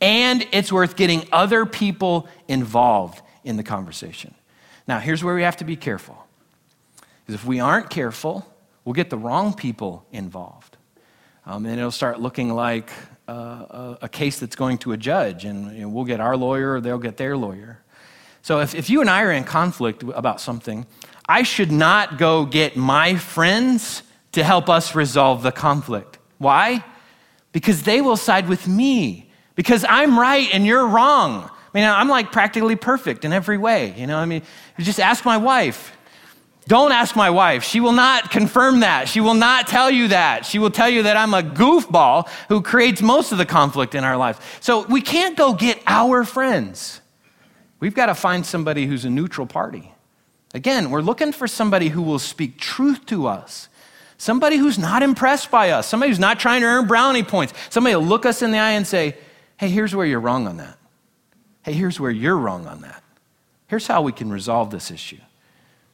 and 0.00 0.46
it's 0.52 0.70
worth 0.70 0.96
getting 0.96 1.26
other 1.32 1.66
people 1.66 2.28
involved 2.46 3.20
in 3.44 3.56
the 3.56 3.64
conversation. 3.64 4.34
Now, 4.86 5.00
here's 5.00 5.24
where 5.24 5.34
we 5.34 5.42
have 5.42 5.56
to 5.56 5.64
be 5.64 5.76
careful 5.76 6.27
because 7.28 7.42
if 7.42 7.46
we 7.46 7.60
aren't 7.60 7.90
careful, 7.90 8.50
we'll 8.84 8.94
get 8.94 9.10
the 9.10 9.18
wrong 9.18 9.52
people 9.52 10.06
involved. 10.10 10.78
Um, 11.44 11.66
and 11.66 11.78
it'll 11.78 11.90
start 11.90 12.20
looking 12.20 12.48
like 12.48 12.90
uh, 13.28 13.32
a, 13.32 13.98
a, 14.02 14.08
case 14.08 14.40
that's 14.40 14.56
going 14.56 14.78
to 14.78 14.92
a 14.92 14.96
judge, 14.96 15.44
and 15.44 15.74
you 15.74 15.82
know, 15.82 15.88
we'll 15.90 16.06
get 16.06 16.20
our 16.20 16.36
lawyer 16.36 16.72
or 16.72 16.80
they'll 16.80 16.98
get 16.98 17.18
their 17.18 17.36
lawyer. 17.36 17.82
So 18.40 18.60
if, 18.60 18.74
if 18.74 18.88
you 18.88 19.02
and 19.02 19.10
I 19.10 19.22
are 19.22 19.32
in 19.32 19.44
conflict 19.44 20.02
about 20.02 20.40
something, 20.40 20.86
I 21.28 21.42
should 21.42 21.70
not 21.70 22.16
go 22.16 22.46
get 22.46 22.76
my 22.76 23.16
friends 23.16 24.02
to 24.32 24.42
help 24.42 24.70
us 24.70 24.94
resolve 24.94 25.42
the 25.42 25.52
conflict. 25.52 26.18
Why? 26.38 26.82
because 27.52 27.82
they 27.82 28.00
will 28.00 28.16
side 28.16 28.48
with 28.48 28.68
me 28.68 29.30
because 29.54 29.84
I'm 29.88 30.18
right 30.18 30.48
and 30.52 30.66
you're 30.66 30.86
wrong. 30.86 31.42
I 31.44 31.70
mean, 31.74 31.84
I'm 31.84 32.08
like 32.08 32.32
practically 32.32 32.76
perfect 32.76 33.24
in 33.24 33.32
every 33.32 33.58
way. 33.58 33.94
You 33.96 34.06
know, 34.06 34.16
I 34.16 34.24
mean, 34.24 34.42
just 34.78 35.00
ask 35.00 35.24
my 35.24 35.36
wife. 35.36 35.96
Don't 36.68 36.92
ask 36.92 37.16
my 37.16 37.30
wife. 37.30 37.64
She 37.64 37.80
will 37.80 37.92
not 37.92 38.30
confirm 38.30 38.80
that. 38.80 39.08
She 39.08 39.22
will 39.22 39.32
not 39.32 39.68
tell 39.68 39.90
you 39.90 40.08
that. 40.08 40.44
She 40.44 40.58
will 40.58 40.70
tell 40.70 40.90
you 40.90 41.04
that 41.04 41.16
I'm 41.16 41.32
a 41.32 41.42
goofball 41.42 42.28
who 42.50 42.60
creates 42.60 43.00
most 43.00 43.32
of 43.32 43.38
the 43.38 43.46
conflict 43.46 43.94
in 43.94 44.04
our 44.04 44.18
lives. 44.18 44.38
So 44.60 44.84
we 44.86 45.00
can't 45.00 45.34
go 45.34 45.54
get 45.54 45.80
our 45.86 46.24
friends. 46.24 47.00
We've 47.80 47.94
got 47.94 48.06
to 48.06 48.14
find 48.14 48.44
somebody 48.44 48.84
who's 48.84 49.06
a 49.06 49.10
neutral 49.10 49.46
party. 49.46 49.94
Again, 50.52 50.90
we're 50.90 51.00
looking 51.00 51.32
for 51.32 51.48
somebody 51.48 51.88
who 51.88 52.02
will 52.02 52.18
speak 52.18 52.58
truth 52.58 53.06
to 53.06 53.26
us. 53.26 53.70
Somebody 54.18 54.58
who's 54.58 54.78
not 54.78 55.02
impressed 55.02 55.50
by 55.50 55.70
us. 55.70 55.86
Somebody 55.86 56.10
who's 56.10 56.18
not 56.18 56.38
trying 56.38 56.60
to 56.60 56.66
earn 56.66 56.86
brownie 56.86 57.22
points. 57.22 57.54
Somebody 57.70 57.96
will 57.96 58.04
look 58.04 58.26
us 58.26 58.42
in 58.42 58.50
the 58.50 58.58
eye 58.58 58.72
and 58.72 58.86
say, 58.86 59.16
hey, 59.56 59.70
here's 59.70 59.94
where 59.94 60.04
you're 60.04 60.20
wrong 60.20 60.46
on 60.46 60.58
that. 60.58 60.76
Hey, 61.62 61.72
here's 61.72 61.98
where 61.98 62.10
you're 62.10 62.36
wrong 62.36 62.66
on 62.66 62.82
that. 62.82 63.02
Here's 63.68 63.86
how 63.86 64.02
we 64.02 64.12
can 64.12 64.30
resolve 64.30 64.70
this 64.70 64.90
issue. 64.90 65.16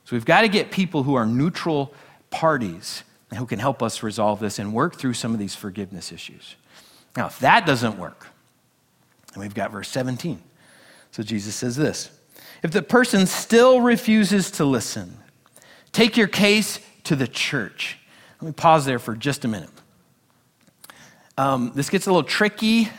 So 0.05 0.17
we've 0.17 0.25
got 0.25 0.43
to 0.43 0.49
get 0.49 0.71
people 0.71 1.03
who 1.03 1.15
are 1.15 1.27
neutral 1.27 1.95
parties 2.31 3.05
and 3.31 3.39
who 3.39 3.47
can 3.47 3.59
help 3.59 3.83
us 3.83 4.03
resolve 4.03 4.41
this 4.41 4.59
and 4.59 4.73
work 4.73 4.97
through 4.97 5.15
some 5.15 5.33
of 5.33 5.39
these 5.39 5.55
forgiveness 5.55 6.13
issues. 6.13 6.57
Now, 7.17 7.27
if 7.27 7.39
that 7.39 7.67
doesn't 7.67 7.99
work, 7.99 8.29
then 9.33 9.43
we've 9.43 9.55
got 9.55 9.71
verse 9.71 9.89
17. 9.89 10.43
So 11.11 11.23
Jesus 11.23 11.55
says 11.55 11.77
this 11.77 12.11
If 12.63 12.71
the 12.71 12.83
person 12.83 13.27
still 13.27 13.81
refuses 13.81 14.51
to 14.53 14.65
listen, 14.65 15.17
take 15.93 16.17
your 16.17 16.29
case 16.29 16.81
to 17.05 17.17
the 17.17 17.27
church. 17.27 17.99
Let 18.41 18.47
me 18.47 18.53
pause 18.53 18.85
there 18.85 18.99
for 18.99 19.15
just 19.15 19.45
a 19.45 19.49
minute. 19.49 19.71
Um, 21.39 21.73
this 21.75 21.89
gets 21.89 22.07
a 22.07 22.11
little 22.11 22.29
tricky 22.29 22.91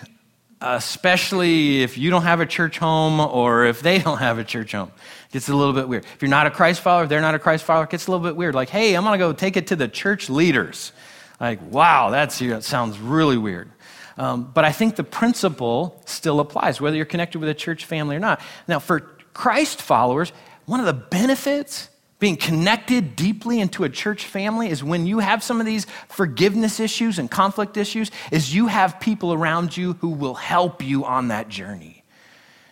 especially 0.65 1.83
if 1.83 1.95
you 1.97 2.09
don't 2.09 2.23
have 2.23 2.41
a 2.41 2.45
church 2.45 2.79
home 2.79 3.19
or 3.19 3.65
if 3.65 3.81
they 3.81 3.99
don't 4.07 4.17
have 4.17 4.39
a 4.39 4.43
church 4.43 4.71
home. 4.71 4.91
It 5.29 5.33
gets 5.33 5.47
a 5.47 5.55
little 5.55 5.73
bit 5.73 5.87
weird. 5.87 6.05
If 6.05 6.21
you're 6.21 6.29
not 6.29 6.47
a 6.47 6.51
Christ 6.51 6.81
follower, 6.81 7.05
they're 7.05 7.21
not 7.21 7.35
a 7.35 7.39
Christ 7.39 7.63
follower, 7.63 7.83
it 7.83 7.91
gets 7.91 8.07
a 8.07 8.11
little 8.11 8.25
bit 8.25 8.35
weird. 8.35 8.55
Like, 8.55 8.69
hey, 8.69 8.95
I'm 8.95 9.03
going 9.03 9.17
to 9.17 9.23
go 9.23 9.31
take 9.31 9.57
it 9.57 9.67
to 9.67 9.75
the 9.75 9.87
church 9.87 10.29
leaders. 10.29 10.91
Like, 11.39 11.59
wow, 11.71 12.09
that's, 12.09 12.39
that 12.39 12.63
sounds 12.63 12.97
really 12.97 13.37
weird. 13.37 13.71
Um, 14.17 14.49
but 14.53 14.65
I 14.65 14.71
think 14.71 14.95
the 14.95 15.03
principle 15.03 16.01
still 16.05 16.39
applies, 16.39 16.79
whether 16.79 16.95
you're 16.95 17.05
connected 17.05 17.39
with 17.39 17.49
a 17.49 17.53
church 17.53 17.85
family 17.85 18.15
or 18.15 18.19
not. 18.19 18.41
Now, 18.67 18.79
for 18.79 19.01
Christ 19.33 19.81
followers, 19.81 20.31
one 20.65 20.79
of 20.79 20.85
the 20.85 20.93
benefits 20.93 21.89
being 22.19 22.37
connected 22.37 23.15
deeply 23.15 23.59
into 23.59 23.83
a 23.83 23.89
church 23.89 24.25
family 24.25 24.69
is 24.69 24.83
when 24.83 25.05
you 25.05 25.19
have 25.19 25.43
some 25.43 25.59
of 25.59 25.65
these 25.65 25.85
forgiveness 26.07 26.79
issues 26.79 27.19
and 27.19 27.29
conflict 27.29 27.75
issues 27.75 28.09
is 28.31 28.55
you 28.55 28.67
have 28.67 28.99
people 28.99 29.33
around 29.33 29.75
you 29.75 29.93
who 29.93 30.09
will 30.09 30.33
help 30.33 30.81
you 30.81 31.03
on 31.03 31.27
that 31.27 31.49
journey. 31.49 32.03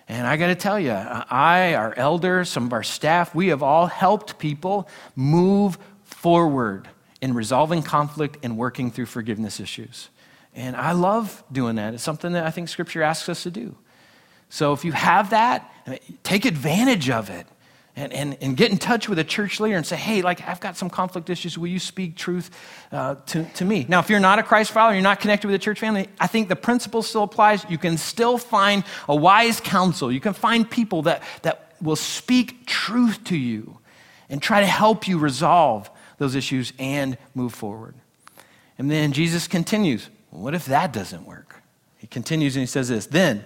And 0.07 0.25
i 0.27 0.37
got 0.37 0.47
to 0.47 0.55
tell 0.55 0.79
you 0.79 0.91
i 0.91 1.73
our 1.75 1.93
elders 1.95 2.49
some 2.49 2.65
of 2.65 2.73
our 2.73 2.83
staff 2.83 3.33
we 3.33 3.47
have 3.47 3.63
all 3.63 3.87
helped 3.87 4.37
people 4.37 4.87
move 5.15 5.77
forward 6.03 6.87
in 7.21 7.33
resolving 7.33 7.81
conflict 7.81 8.37
and 8.43 8.57
working 8.57 8.91
through 8.91 9.05
forgiveness 9.05 9.59
issues. 9.59 10.09
And 10.53 10.75
i 10.75 10.93
love 10.93 11.43
doing 11.51 11.75
that. 11.75 11.93
It's 11.93 12.03
something 12.03 12.33
that 12.33 12.45
i 12.45 12.51
think 12.51 12.69
scripture 12.69 13.03
asks 13.03 13.27
us 13.27 13.43
to 13.43 13.51
do. 13.51 13.75
So 14.49 14.71
if 14.71 14.85
you 14.85 14.93
have 14.93 15.31
that 15.31 15.69
take 16.23 16.45
advantage 16.45 17.09
of 17.09 17.29
it 17.29 17.45
and, 17.95 18.11
and, 18.11 18.37
and 18.41 18.57
get 18.57 18.71
in 18.71 18.77
touch 18.77 19.07
with 19.07 19.19
a 19.19 19.23
church 19.23 19.59
leader 19.59 19.77
and 19.77 19.85
say, 19.85 19.95
hey, 19.95 20.23
like, 20.23 20.47
I've 20.47 20.59
got 20.59 20.75
some 20.77 20.89
conflict 20.89 21.29
issues. 21.29 21.57
Will 21.57 21.67
you 21.67 21.79
speak 21.79 22.15
truth 22.15 22.49
uh, 22.91 23.15
to, 23.27 23.43
to 23.43 23.65
me? 23.65 23.85
Now, 23.87 23.99
if 23.99 24.09
you're 24.09 24.19
not 24.19 24.39
a 24.39 24.43
Christ 24.43 24.71
follower, 24.71 24.93
you're 24.93 25.03
not 25.03 25.19
connected 25.19 25.47
with 25.47 25.55
a 25.55 25.59
church 25.59 25.79
family, 25.79 26.09
I 26.19 26.27
think 26.27 26.49
the 26.49 26.55
principle 26.55 27.03
still 27.03 27.23
applies. 27.23 27.65
You 27.69 27.77
can 27.77 27.97
still 27.97 28.37
find 28.39 28.83
a 29.07 29.15
wise 29.15 29.59
counsel. 29.61 30.11
You 30.11 30.19
can 30.19 30.33
find 30.33 30.69
people 30.69 31.03
that, 31.03 31.21
that 31.43 31.75
will 31.81 31.95
speak 31.95 32.65
truth 32.65 33.23
to 33.25 33.37
you 33.37 33.77
and 34.29 34.41
try 34.41 34.61
to 34.61 34.67
help 34.67 35.07
you 35.07 35.19
resolve 35.19 35.89
those 36.17 36.33
issues 36.33 36.73
and 36.79 37.17
move 37.35 37.53
forward. 37.53 37.93
And 38.79 38.89
then 38.89 39.11
Jesus 39.11 39.47
continues, 39.47 40.09
what 40.31 40.55
if 40.55 40.65
that 40.65 40.91
doesn't 40.93 41.25
work? 41.25 41.61
He 41.97 42.07
continues 42.07 42.55
and 42.55 42.61
he 42.61 42.67
says 42.67 42.89
this 42.89 43.05
Then, 43.05 43.45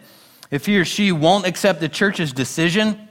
if 0.49 0.65
he 0.65 0.77
or 0.79 0.85
she 0.85 1.11
won't 1.11 1.45
accept 1.45 1.81
the 1.81 1.89
church's 1.89 2.31
decision, 2.31 3.06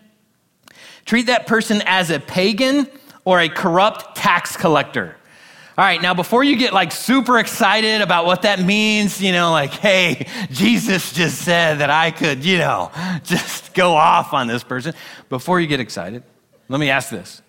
Treat 1.07 1.27
that 1.27 1.47
person 1.47 1.83
as 1.87 2.11
a 2.11 2.21
pagan 2.21 2.89
or 3.25 3.41
a 3.41 3.49
corrupt 3.49 4.17
tax 4.17 4.57
collector. 4.57 5.17
All 5.79 5.85
right, 5.85 6.01
now 6.01 6.15
before 6.15 6.43
you 6.43 6.57
get 6.57 6.73
like 6.73 6.91
super 6.91 7.39
excited 7.39 8.01
about 8.01 8.25
what 8.25 8.43
that 8.43 8.61
means, 8.61 9.21
you 9.21 9.31
know, 9.33 9.51
like, 9.51 9.73
hey, 9.73 10.27
Jesus 10.51 11.13
just 11.13 11.43
said 11.43 11.81
that 11.81 11.91
I 11.91 12.11
could, 12.11 12.45
you 12.45 12.59
know, 12.59 12.91
just 13.25 13.75
go 13.75 13.95
off 13.95 14.33
on 14.33 14.47
this 14.47 14.65
person. 14.65 14.95
Before 15.29 15.61
you 15.61 15.67
get 15.67 15.79
excited, 15.79 16.23
let 16.69 16.81
me 16.81 16.91
ask 16.91 17.11
this 17.11 17.43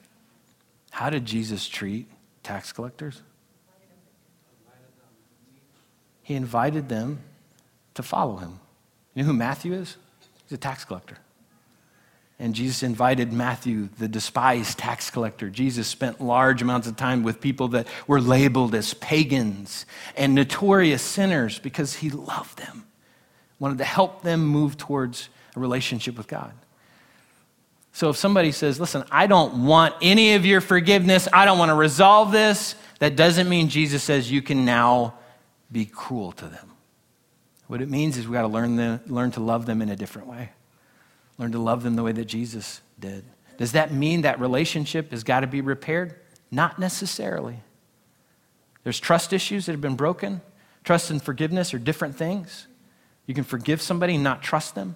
How 0.92 1.10
did 1.10 1.26
Jesus 1.26 1.68
treat 1.68 2.08
tax 2.44 2.72
collectors? 2.72 3.22
He 6.22 6.36
invited 6.36 6.90
them 6.90 7.20
to 7.94 8.04
follow 8.04 8.36
him. 8.36 8.60
You 9.14 9.24
know 9.24 9.28
who 9.28 9.34
Matthew 9.34 9.72
is? 9.72 9.96
He's 10.44 10.52
a 10.52 10.58
tax 10.58 10.84
collector. 10.84 11.18
And 12.40 12.54
Jesus 12.54 12.84
invited 12.84 13.34
Matthew, 13.34 13.90
the 13.98 14.08
despised 14.08 14.78
tax 14.78 15.10
collector. 15.10 15.50
Jesus 15.50 15.88
spent 15.88 16.22
large 16.22 16.62
amounts 16.62 16.88
of 16.88 16.96
time 16.96 17.24
with 17.24 17.42
people 17.42 17.70
that 17.70 17.88
were 18.06 18.22
labeled 18.22 18.76
as 18.76 18.94
pagans 18.94 19.88
and 20.16 20.36
notorious 20.36 21.02
sinners 21.02 21.58
because 21.58 21.96
he 21.96 22.12
loved 22.12 22.60
them, 22.60 22.86
wanted 23.58 23.80
to 23.80 23.86
help 23.86 24.22
them 24.22 24.46
move 24.46 24.78
towards 24.78 25.30
a 25.56 25.60
relationship 25.60 26.16
with 26.16 26.28
God. 26.28 26.54
So 27.92 28.10
if 28.10 28.18
somebody 28.18 28.52
says, 28.52 28.80
Listen, 28.80 29.04
I 29.10 29.26
don't 29.26 29.66
want 29.66 29.96
any 30.04 30.36
of 30.36 30.46
your 30.46 30.62
forgiveness, 30.62 31.28
I 31.34 31.46
don't 31.46 31.58
want 31.58 31.70
to 31.70 31.76
resolve 31.76 32.32
this, 32.32 32.76
that 33.00 33.16
doesn't 33.16 33.50
mean 33.50 33.70
Jesus 33.70 34.04
says 34.04 34.32
you 34.32 34.44
can 34.44 34.64
now 34.64 35.16
be 35.72 35.86
cruel 35.86 36.32
to 36.34 36.46
them. 36.46 36.72
What 37.66 37.82
it 37.82 37.90
means 37.90 38.16
is 38.16 38.28
we 38.28 38.34
got 38.34 38.44
to 38.44 38.48
learn, 38.48 38.76
them, 38.76 39.02
learn 39.08 39.32
to 39.32 39.40
love 39.40 39.66
them 39.66 39.82
in 39.82 39.90
a 39.90 39.96
different 39.96 40.28
way. 40.28 40.52
Learn 41.38 41.52
to 41.52 41.60
love 41.60 41.84
them 41.84 41.96
the 41.96 42.04
way 42.04 42.12
that 42.12 42.26
Jesus 42.26 42.82
did. 43.00 43.24
Does 43.58 43.74
that 43.74 43.92
mean 43.92 44.22
that 44.22 44.40
relationship 44.40 45.12
has 45.12 45.24
got 45.24 45.42
to 45.42 45.48
be 45.48 45.62
repaired? 45.62 46.16
Not 46.52 46.80
necessarily. 46.80 47.60
There's 48.84 49.00
trust 49.00 49.34
issues 49.34 49.66
that 49.66 49.74
have 49.74 49.82
been 49.82 49.96
broken. 49.96 50.42
Trust 50.84 51.12
and 51.12 51.22
forgiveness 51.22 51.74
are 51.74 51.80
different 51.80 52.16
things. 52.16 52.68
You 53.26 53.34
can 53.34 53.44
forgive 53.44 53.82
somebody 53.82 54.16
and 54.16 54.24
not 54.24 54.42
trust 54.42 54.76
them. 54.76 54.96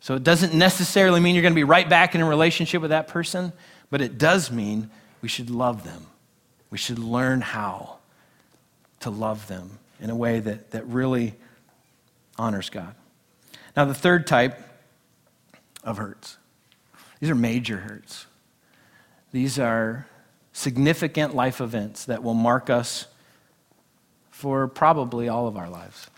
So 0.00 0.14
it 0.14 0.24
doesn't 0.24 0.54
necessarily 0.54 1.20
mean 1.20 1.34
you're 1.34 1.42
going 1.42 1.54
to 1.54 1.58
be 1.58 1.64
right 1.64 1.88
back 1.88 2.14
in 2.14 2.20
a 2.20 2.26
relationship 2.26 2.82
with 2.82 2.90
that 2.90 3.08
person, 3.08 3.52
but 3.90 4.00
it 4.00 4.18
does 4.18 4.50
mean 4.50 4.90
we 5.22 5.28
should 5.28 5.50
love 5.50 5.84
them. 5.84 6.06
We 6.70 6.78
should 6.78 6.98
learn 6.98 7.40
how 7.40 7.98
to 9.00 9.10
love 9.10 9.46
them 9.46 9.78
in 10.00 10.10
a 10.10 10.16
way 10.16 10.40
that, 10.40 10.70
that 10.70 10.86
really 10.86 11.34
honors 12.38 12.70
God. 12.70 12.94
Now, 13.76 13.84
the 13.84 13.94
third 13.94 14.26
type 14.26 14.58
of 15.84 15.98
hurts. 15.98 16.38
These 17.20 17.30
are 17.30 17.34
major 17.34 17.78
hurts. 17.78 18.26
These 19.32 19.58
are 19.58 20.06
significant 20.52 21.34
life 21.34 21.60
events 21.60 22.06
that 22.06 22.22
will 22.22 22.34
mark 22.34 22.70
us 22.70 23.06
for 24.30 24.66
probably 24.66 25.28
all 25.28 25.46
of 25.46 25.56
our 25.56 25.68
lives. 25.68 26.08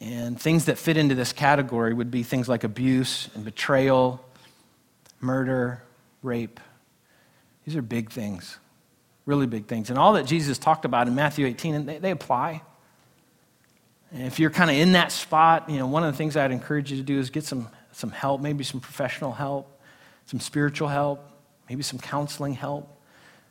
And 0.00 0.40
things 0.40 0.64
that 0.64 0.78
fit 0.78 0.96
into 0.96 1.14
this 1.14 1.32
category 1.32 1.92
would 1.92 2.10
be 2.10 2.22
things 2.22 2.48
like 2.48 2.64
abuse 2.64 3.28
and 3.34 3.44
betrayal, 3.44 4.24
murder, 5.20 5.82
rape. 6.22 6.58
These 7.64 7.76
are 7.76 7.82
big 7.82 8.10
things, 8.10 8.58
really 9.26 9.46
big 9.46 9.66
things. 9.66 9.90
And 9.90 9.98
all 9.98 10.14
that 10.14 10.26
Jesus 10.26 10.58
talked 10.58 10.84
about 10.84 11.06
in 11.06 11.14
Matthew 11.14 11.46
18, 11.46 11.86
they, 11.86 11.98
they 11.98 12.10
apply. 12.10 12.62
And 14.12 14.26
if 14.26 14.40
you're 14.40 14.50
kind 14.50 14.70
of 14.70 14.76
in 14.76 14.92
that 14.92 15.12
spot, 15.12 15.68
you 15.68 15.78
know, 15.78 15.86
one 15.86 16.02
of 16.02 16.12
the 16.12 16.16
things 16.16 16.36
I'd 16.36 16.50
encourage 16.50 16.90
you 16.90 16.96
to 16.96 17.02
do 17.02 17.18
is 17.18 17.30
get 17.30 17.44
some 17.44 17.68
some 17.92 18.10
help, 18.10 18.40
maybe 18.40 18.64
some 18.64 18.80
professional 18.80 19.32
help, 19.32 19.80
some 20.26 20.40
spiritual 20.40 20.88
help, 20.88 21.28
maybe 21.68 21.82
some 21.82 21.98
counseling 21.98 22.54
help 22.54 22.88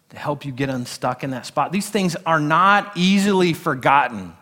to 0.09 0.17
help 0.17 0.45
you 0.45 0.51
get 0.51 0.69
unstuck 0.69 1.23
in 1.23 1.31
that 1.31 1.45
spot. 1.45 1.71
These 1.71 1.89
things 1.89 2.15
are 2.25 2.39
not 2.39 2.93
easily 2.95 3.53
forgotten, 3.53 4.33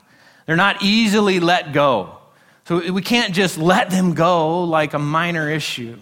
they're 0.45 0.55
not 0.55 0.81
easily 0.81 1.39
let 1.39 1.73
go. 1.73 2.17
So 2.65 2.91
we 2.91 3.01
can't 3.01 3.33
just 3.33 3.57
let 3.57 3.89
them 3.91 4.13
go 4.13 4.65
like 4.65 4.93
a 4.93 4.99
minor 4.99 5.49
issue. 5.49 5.97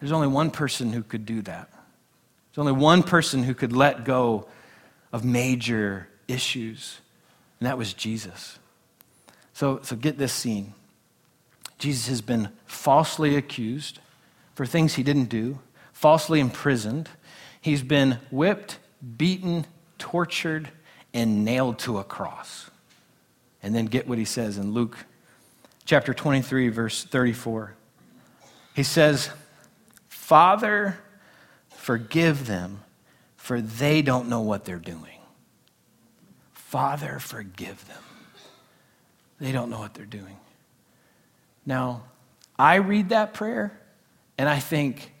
There's 0.00 0.12
only 0.12 0.28
one 0.28 0.50
person 0.50 0.92
who 0.92 1.02
could 1.02 1.24
do 1.24 1.40
that. 1.42 1.70
There's 1.70 2.58
only 2.58 2.72
one 2.72 3.02
person 3.02 3.42
who 3.42 3.54
could 3.54 3.72
let 3.72 4.04
go 4.04 4.48
of 5.10 5.24
major 5.24 6.08
issues, 6.28 7.00
and 7.58 7.66
that 7.66 7.78
was 7.78 7.94
Jesus. 7.94 8.58
So, 9.54 9.80
so 9.82 9.96
get 9.96 10.18
this 10.18 10.32
scene. 10.32 10.74
Jesus 11.82 12.06
has 12.06 12.20
been 12.20 12.48
falsely 12.64 13.34
accused 13.34 13.98
for 14.54 14.64
things 14.64 14.94
he 14.94 15.02
didn't 15.02 15.24
do, 15.24 15.58
falsely 15.92 16.38
imprisoned. 16.38 17.08
He's 17.60 17.82
been 17.82 18.20
whipped, 18.30 18.78
beaten, 19.16 19.66
tortured, 19.98 20.68
and 21.12 21.44
nailed 21.44 21.80
to 21.80 21.98
a 21.98 22.04
cross. 22.04 22.70
And 23.64 23.74
then 23.74 23.86
get 23.86 24.06
what 24.06 24.16
he 24.18 24.24
says 24.24 24.58
in 24.58 24.72
Luke 24.72 24.96
chapter 25.84 26.14
23, 26.14 26.68
verse 26.68 27.02
34. 27.02 27.74
He 28.74 28.84
says, 28.84 29.30
Father, 30.08 31.00
forgive 31.70 32.46
them, 32.46 32.82
for 33.34 33.60
they 33.60 34.02
don't 34.02 34.28
know 34.28 34.42
what 34.42 34.64
they're 34.64 34.78
doing. 34.78 35.18
Father, 36.52 37.18
forgive 37.18 37.88
them. 37.88 38.04
They 39.40 39.50
don't 39.50 39.68
know 39.68 39.80
what 39.80 39.94
they're 39.94 40.06
doing. 40.06 40.36
Now, 41.64 42.04
I 42.58 42.76
read 42.76 43.10
that 43.10 43.34
prayer 43.34 43.78
and 44.38 44.48
I 44.48 44.58
think, 44.58 45.12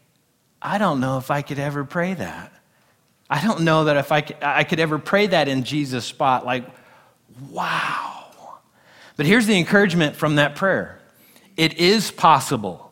I 0.60 0.78
don't 0.78 1.00
know 1.00 1.18
if 1.18 1.30
I 1.30 1.42
could 1.42 1.58
ever 1.58 1.84
pray 1.84 2.14
that. 2.14 2.52
I 3.28 3.42
don't 3.42 3.62
know 3.62 3.84
that 3.84 3.96
if 3.96 4.12
I 4.12 4.20
could, 4.20 4.36
I 4.42 4.64
could 4.64 4.80
ever 4.80 4.98
pray 4.98 5.26
that 5.28 5.48
in 5.48 5.64
Jesus' 5.64 6.04
spot. 6.04 6.44
Like, 6.44 6.66
wow. 7.50 8.26
But 9.16 9.26
here's 9.26 9.46
the 9.46 9.56
encouragement 9.58 10.16
from 10.16 10.36
that 10.36 10.56
prayer 10.56 10.98
it 11.56 11.78
is 11.78 12.10
possible 12.10 12.91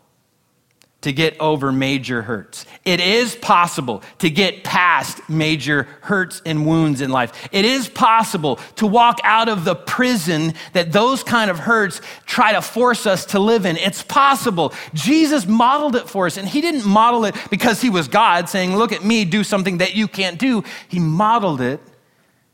to 1.03 1.13
get 1.13 1.39
over 1.41 1.73
major 1.73 2.23
hurts. 2.23 2.67
It 2.85 3.01
is 3.01 3.35
possible 3.35 4.03
to 4.19 4.29
get 4.29 4.65
past 4.65 5.27
major 5.31 5.89
hurts 6.03 6.43
and 6.45 6.67
wounds 6.67 7.01
in 7.01 7.11
life. 7.11 7.49
It 7.53 7.65
is 7.65 7.89
possible 7.89 8.57
to 8.77 8.87
walk 8.87 9.19
out 9.25 9.49
of 9.49 9.65
the 9.65 9.75
prison 9.75 10.55
that 10.75 10.93
those 10.93 11.23
kind 11.23 11.51
of 11.51 11.59
hurts 11.59 12.03
try 12.27 12.53
to 12.53 12.61
force 12.61 13.07
us 13.07 13.25
to 13.27 13.39
live 13.39 13.65
in. 13.65 13.79
It's 13.79 14.03
possible. 14.03 14.75
Jesus 14.93 15.47
modeled 15.47 15.97
it 15.97 16.09
for 16.09 16.27
us, 16.27 16.37
and 16.37 16.47
He 16.47 16.61
didn't 16.61 16.85
model 16.85 17.25
it 17.25 17.35
because 17.51 17.81
He 17.81 17.89
was 17.89 18.07
God 18.07 18.49
saying, 18.49 18.77
Look 18.77 18.93
at 18.93 19.05
me, 19.05 19.25
do 19.25 19.43
something 19.43 19.79
that 19.79 19.95
you 19.95 20.07
can't 20.07 20.39
do. 20.39 20.65
He 20.89 20.99
modeled 20.99 21.63
it 21.63 21.81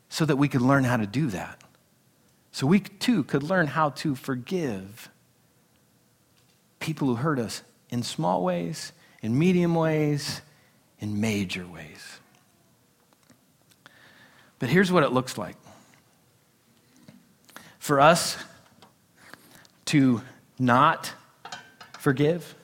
so 0.08 0.24
that 0.24 0.36
we 0.36 0.48
could 0.48 0.62
learn 0.62 0.84
how 0.84 0.96
to 0.96 1.06
do 1.06 1.28
that. 1.28 1.60
So 2.52 2.66
we 2.66 2.80
too 2.80 3.24
could 3.24 3.42
learn 3.42 3.66
how 3.66 3.90
to 3.90 4.14
forgive 4.14 5.10
people 6.78 7.08
who 7.08 7.16
hurt 7.16 7.38
us 7.38 7.62
in 7.96 8.02
small 8.02 8.44
ways, 8.44 8.92
in 9.22 9.38
medium 9.38 9.74
ways, 9.74 10.42
in 11.00 11.18
major 11.18 11.66
ways. 11.66 12.18
But 14.58 14.68
here's 14.68 14.92
what 14.92 15.02
it 15.02 15.12
looks 15.12 15.38
like 15.38 15.56
for 17.78 17.98
us 17.98 18.36
to 19.86 20.20
not 20.58 21.14
forgive, 21.98 22.54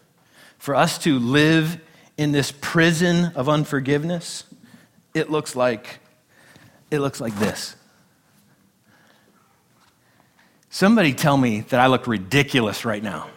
for 0.59 0.75
us 0.75 0.99
to 0.99 1.19
live 1.19 1.81
in 2.19 2.33
this 2.33 2.53
prison 2.61 3.33
of 3.35 3.49
unforgiveness, 3.49 4.45
it 5.15 5.31
looks 5.31 5.57
like 5.57 6.01
it 6.91 6.99
looks 6.99 7.23
like 7.23 7.35
this. 7.37 7.75
Somebody 10.69 11.15
tell 11.15 11.39
me 11.39 11.63
that 11.63 11.81
I 11.81 11.87
look 11.87 12.07
ridiculous 12.07 12.85
right 12.85 13.03
now. 13.03 13.31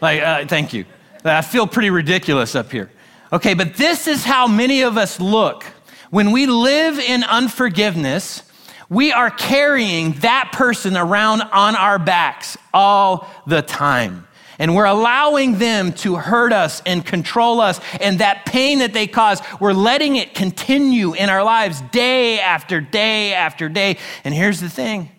Like, 0.00 0.22
uh, 0.22 0.46
thank 0.46 0.72
you. 0.72 0.84
I 1.24 1.42
feel 1.42 1.66
pretty 1.66 1.90
ridiculous 1.90 2.54
up 2.54 2.72
here. 2.72 2.90
Okay, 3.32 3.54
but 3.54 3.74
this 3.74 4.06
is 4.06 4.24
how 4.24 4.46
many 4.46 4.82
of 4.82 4.96
us 4.96 5.20
look. 5.20 5.64
When 6.10 6.32
we 6.32 6.46
live 6.46 6.98
in 6.98 7.22
unforgiveness, 7.22 8.42
we 8.88 9.12
are 9.12 9.30
carrying 9.30 10.12
that 10.14 10.50
person 10.52 10.96
around 10.96 11.42
on 11.42 11.76
our 11.76 11.98
backs 11.98 12.56
all 12.74 13.28
the 13.46 13.62
time. 13.62 14.26
And 14.58 14.74
we're 14.74 14.86
allowing 14.86 15.58
them 15.58 15.92
to 15.94 16.16
hurt 16.16 16.52
us 16.52 16.82
and 16.84 17.06
control 17.06 17.60
us. 17.60 17.80
And 18.00 18.18
that 18.18 18.44
pain 18.44 18.80
that 18.80 18.92
they 18.92 19.06
cause, 19.06 19.40
we're 19.60 19.72
letting 19.72 20.16
it 20.16 20.34
continue 20.34 21.14
in 21.14 21.30
our 21.30 21.44
lives 21.44 21.80
day 21.92 22.40
after 22.40 22.80
day 22.80 23.32
after 23.32 23.68
day. 23.68 23.96
And 24.24 24.34
here's 24.34 24.60
the 24.60 24.68
thing 24.68 25.10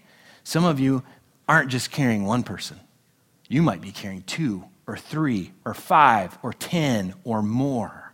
some 0.44 0.66
of 0.66 0.80
you 0.80 1.04
aren't 1.48 1.70
just 1.70 1.92
carrying 1.92 2.26
one 2.26 2.44
person, 2.44 2.80
you 3.48 3.62
might 3.62 3.82
be 3.82 3.92
carrying 3.92 4.24
two 4.24 4.66
or 4.92 4.98
three 4.98 5.54
or 5.64 5.74
five 5.74 6.38
or 6.44 6.52
10 6.52 7.14
or 7.24 7.42
more. 7.42 8.12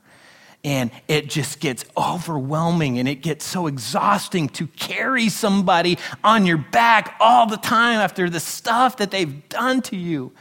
And 0.64 0.92
it 1.08 1.28
just 1.28 1.60
gets 1.60 1.84
overwhelming 1.98 3.00
and 3.00 3.08
it 3.08 3.24
gets 3.24 3.46
so 3.46 3.66
exhausting 3.66 4.48
to 4.50 4.68
carry 4.68 5.30
somebody 5.30 5.98
on 6.24 6.46
your 6.46 6.58
back 6.58 7.16
all 7.20 7.48
the 7.48 7.58
time 7.58 8.00
after 8.00 8.30
the 8.30 8.40
stuff 8.40 8.98
that 8.98 9.10
they've 9.10 9.50
done 9.50 9.82
to 9.84 9.96
you. 9.96 10.34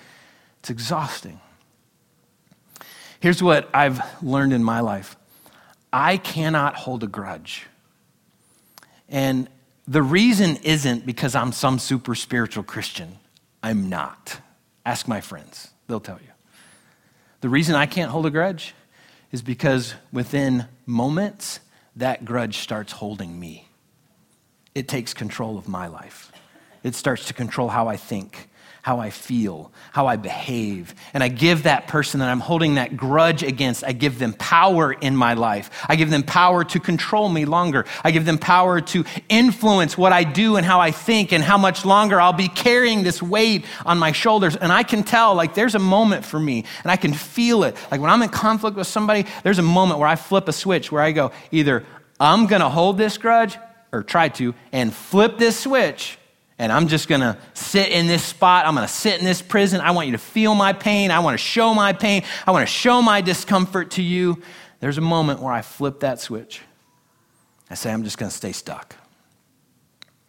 It's 0.61 0.68
exhausting. 0.68 1.40
Here's 3.20 3.42
what 3.42 3.70
I've 3.72 4.03
learned 4.22 4.53
in 4.53 4.62
my 4.62 4.81
life 4.81 5.16
I 5.90 6.18
cannot 6.18 6.75
hold 6.75 7.03
a 7.03 7.07
grudge. 7.07 7.66
And 9.09 9.49
the 9.88 10.03
reason 10.03 10.57
isn't 10.57 11.07
because 11.07 11.35
I'm 11.35 11.53
some 11.53 11.79
super 11.79 12.14
spiritual 12.14 12.62
Christian. 12.62 13.16
I'm 13.62 13.88
not. 13.88 14.38
Ask 14.85 15.09
my 15.09 15.22
friends. 15.22 15.70
They'll 15.87 16.01
tell 16.01 16.20
you. 16.20 16.33
The 17.40 17.49
reason 17.49 17.75
I 17.75 17.87
can't 17.87 18.11
hold 18.11 18.27
a 18.27 18.31
grudge 18.31 18.75
is 19.33 19.42
because 19.42 19.94
within 20.12 20.66
moments, 20.85 21.61
that 21.94 22.25
grudge 22.25 22.59
starts 22.59 22.92
holding 22.92 23.38
me. 23.38 23.68
It 24.75 24.88
takes 24.88 25.14
control 25.14 25.57
of 25.57 25.68
my 25.68 25.87
life. 25.87 26.33
It 26.83 26.94
starts 26.94 27.27
to 27.27 27.35
control 27.35 27.68
how 27.68 27.88
I 27.88 27.96
think, 27.96 28.49
how 28.87 29.01
I 29.01 29.11
feel, 29.11 29.72
how 29.90 30.07
I 30.07 30.14
behave. 30.14 30.94
And 31.12 31.20
I 31.20 31.27
give 31.27 31.64
that 31.64 31.88
person 31.88 32.20
that 32.20 32.29
I'm 32.29 32.38
holding 32.38 32.77
that 32.77 32.96
grudge 32.96 33.42
against, 33.42 33.83
I 33.83 33.90
give 33.90 34.20
them 34.20 34.33
power 34.35 34.92
in 34.92 35.16
my 35.16 35.35
life. 35.35 35.85
I 35.88 35.96
give 35.96 36.09
them 36.09 36.22
power 36.22 36.62
to 36.62 36.79
control 36.79 37.29
me 37.29 37.46
longer. 37.46 37.85
I 38.05 38.12
give 38.12 38.25
them 38.25 38.38
power 38.38 38.81
to 38.81 39.05
influence 39.29 39.99
what 39.99 40.12
I 40.12 40.22
do 40.22 40.55
and 40.55 40.64
how 40.64 40.79
I 40.79 40.92
think 40.92 41.33
and 41.33 41.42
how 41.42 41.59
much 41.59 41.85
longer 41.85 42.20
I'll 42.20 42.33
be 42.33 42.46
carrying 42.46 43.03
this 43.03 43.20
weight 43.20 43.64
on 43.85 43.99
my 43.99 44.12
shoulders. 44.12 44.55
And 44.55 44.70
I 44.70 44.85
can 44.85 45.03
tell, 45.03 45.35
like, 45.35 45.55
there's 45.55 45.75
a 45.75 45.81
moment 45.81 46.25
for 46.25 46.38
me 46.38 46.64
and 46.85 46.92
I 46.92 46.94
can 46.94 47.12
feel 47.12 47.64
it. 47.64 47.77
Like, 47.90 48.01
when 48.01 48.11
I'm 48.11 48.22
in 48.22 48.29
conflict 48.29 48.77
with 48.77 48.87
somebody, 48.87 49.27
there's 49.42 49.59
a 49.59 49.62
moment 49.62 49.99
where 49.99 50.09
I 50.09 50.14
flip 50.14 50.46
a 50.46 50.53
switch 50.53 50.92
where 50.92 51.03
I 51.03 51.11
go, 51.11 51.33
either 51.51 51.85
I'm 52.20 52.46
gonna 52.46 52.70
hold 52.70 52.99
this 52.99 53.18
grudge 53.18 53.59
or 53.90 54.05
try 54.05 54.29
to 54.29 54.55
and 54.70 54.94
flip 54.94 55.38
this 55.38 55.59
switch 55.59 56.20
and 56.58 56.72
I'm 56.72 56.88
just 56.88 57.08
gonna 57.08 57.38
sit 57.54 57.90
in 57.90 58.06
this 58.06 58.22
spot. 58.22 58.66
I'm 58.66 58.74
gonna 58.74 58.88
sit 58.88 59.18
in 59.18 59.24
this 59.24 59.42
prison. 59.42 59.80
I 59.80 59.90
want 59.90 60.06
you 60.06 60.12
to 60.12 60.18
feel 60.18 60.54
my 60.54 60.72
pain. 60.72 61.10
I 61.10 61.18
wanna 61.18 61.36
show 61.36 61.74
my 61.74 61.92
pain. 61.92 62.22
I 62.46 62.50
wanna 62.50 62.66
show 62.66 63.02
my 63.02 63.20
discomfort 63.20 63.92
to 63.92 64.02
you. 64.02 64.40
There's 64.80 64.98
a 64.98 65.02
moment 65.02 65.40
where 65.40 65.52
I 65.52 65.62
flip 65.62 66.00
that 66.00 66.20
switch. 66.20 66.62
I 67.70 67.74
say, 67.74 67.92
I'm 67.92 68.04
just 68.04 68.18
gonna 68.18 68.30
stay 68.30 68.52
stuck. 68.52 68.96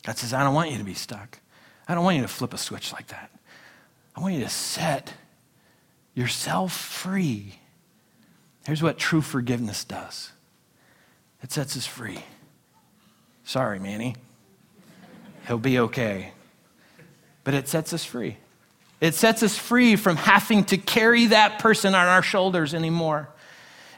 God 0.03 0.17
says, 0.17 0.33
I 0.33 0.43
don't 0.43 0.53
want 0.53 0.71
you 0.71 0.77
to 0.77 0.83
be 0.83 0.93
stuck. 0.93 1.39
I 1.87 1.95
don't 1.95 2.03
want 2.03 2.17
you 2.17 2.21
to 2.23 2.27
flip 2.27 2.53
a 2.53 2.57
switch 2.57 2.91
like 2.91 3.07
that. 3.07 3.31
I 4.15 4.19
want 4.19 4.33
you 4.33 4.43
to 4.43 4.49
set 4.49 5.13
yourself 6.13 6.73
free. 6.73 7.59
Here's 8.65 8.81
what 8.81 8.97
true 8.97 9.21
forgiveness 9.21 9.85
does 9.85 10.31
it 11.41 11.51
sets 11.51 11.77
us 11.77 11.85
free. 11.85 12.19
Sorry, 13.43 13.79
Manny. 13.79 14.15
He'll 15.47 15.57
be 15.57 15.79
okay. 15.79 16.33
But 17.43 17.53
it 17.53 17.67
sets 17.67 17.93
us 17.93 18.03
free. 18.03 18.37
It 18.99 19.15
sets 19.15 19.43
us 19.43 19.57
free 19.57 19.95
from 19.95 20.17
having 20.17 20.65
to 20.65 20.77
carry 20.77 21.27
that 21.27 21.59
person 21.59 21.95
on 21.95 22.07
our 22.07 22.21
shoulders 22.21 22.73
anymore. 22.73 23.29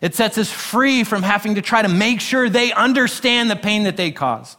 It 0.02 0.16
sets 0.16 0.38
us 0.38 0.52
free 0.52 1.04
from 1.04 1.24
having 1.24 1.56
to 1.56 1.62
try 1.62 1.82
to 1.82 1.88
make 1.88 2.22
sure 2.22 2.50
they 2.50 2.72
understand 2.72 3.50
the 3.50 3.56
pain 3.56 3.84
that 3.84 3.98
they 3.98 4.12
caused. 4.12 4.58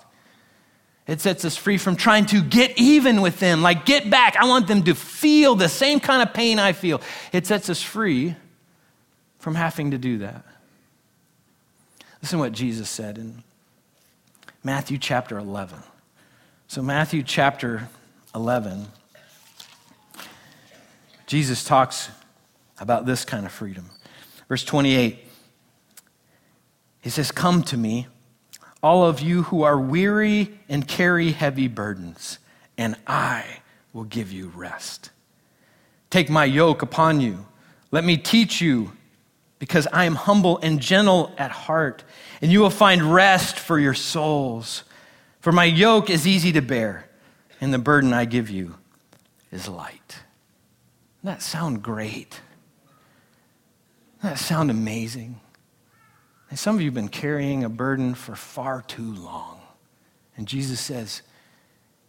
It 1.07 1.20
sets 1.20 1.44
us 1.44 1.57
free 1.57 1.79
from 1.79 1.96
trying 1.96 2.26
to 2.26 2.42
get 2.42 2.79
even 2.79 3.20
with 3.20 3.40
them, 3.40 3.62
like 3.62 3.85
get 3.85 4.11
back. 4.11 4.37
I 4.37 4.46
want 4.46 4.66
them 4.66 4.83
to 4.85 4.94
feel 4.94 5.55
the 5.55 5.68
same 5.68 6.00
kind 6.00 6.22
of 6.22 6.35
pain 6.35 6.59
I 6.59 6.72
feel. 6.72 7.00
It 7.33 7.46
sets 7.46 7.70
us 7.70 7.83
free 7.83 8.37
from 9.38 9.55
having 9.55 9.92
to 9.92 9.98
do 9.98 10.18
that. 10.18 10.44
Listen 12.22 12.38
to 12.38 12.42
what 12.44 12.53
Jesus 12.53 12.88
said 12.88 13.16
in 13.16 13.42
Matthew 14.62 14.98
chapter 14.98 15.38
11. 15.38 15.79
So, 16.70 16.83
Matthew 16.83 17.24
chapter 17.24 17.88
11, 18.33 18.87
Jesus 21.26 21.64
talks 21.64 22.11
about 22.78 23.06
this 23.06 23.24
kind 23.24 23.44
of 23.44 23.50
freedom. 23.50 23.90
Verse 24.48 24.62
28, 24.62 25.18
he 27.00 27.11
says, 27.11 27.33
Come 27.33 27.64
to 27.64 27.76
me, 27.76 28.06
all 28.85 29.04
of 29.04 29.18
you 29.18 29.42
who 29.42 29.64
are 29.64 29.80
weary 29.80 30.61
and 30.68 30.87
carry 30.87 31.33
heavy 31.33 31.66
burdens, 31.66 32.38
and 32.78 32.94
I 33.04 33.62
will 33.92 34.04
give 34.04 34.30
you 34.30 34.52
rest. 34.54 35.11
Take 36.09 36.30
my 36.30 36.44
yoke 36.44 36.83
upon 36.83 37.20
you. 37.20 37.46
Let 37.90 38.04
me 38.04 38.16
teach 38.16 38.61
you, 38.61 38.92
because 39.59 39.88
I 39.92 40.04
am 40.04 40.14
humble 40.14 40.59
and 40.59 40.78
gentle 40.78 41.35
at 41.37 41.50
heart, 41.50 42.04
and 42.40 42.52
you 42.52 42.61
will 42.61 42.70
find 42.70 43.12
rest 43.12 43.59
for 43.59 43.76
your 43.76 43.94
souls. 43.94 44.85
For 45.40 45.53
my 45.53 45.64
yoke 45.64 46.11
is 46.11 46.26
easy 46.26 46.53
to 46.53 46.61
bear, 46.61 47.09
and 47.61 47.72
the 47.72 47.79
burden 47.79 48.12
I 48.12 48.26
give 48.26 48.50
you 48.50 48.76
is 49.50 49.68
light. 49.68 50.18
Doesn't 51.22 51.38
that 51.38 51.42
sound 51.42 51.83
great? 51.83 52.40
Doesn't 54.18 54.37
that 54.37 54.38
sound 54.38 54.70
amazing? 54.70 55.40
And 56.50 56.59
some 56.59 56.74
of 56.74 56.83
you 56.83 56.88
have 56.88 56.94
been 56.94 57.09
carrying 57.09 57.64
a 57.64 57.68
burden 57.68 58.14
for 58.14 58.35
far 58.37 58.83
too 58.83 59.14
long. 59.14 59.61
And 60.37 60.46
Jesus 60.46 60.81
says, 60.81 61.22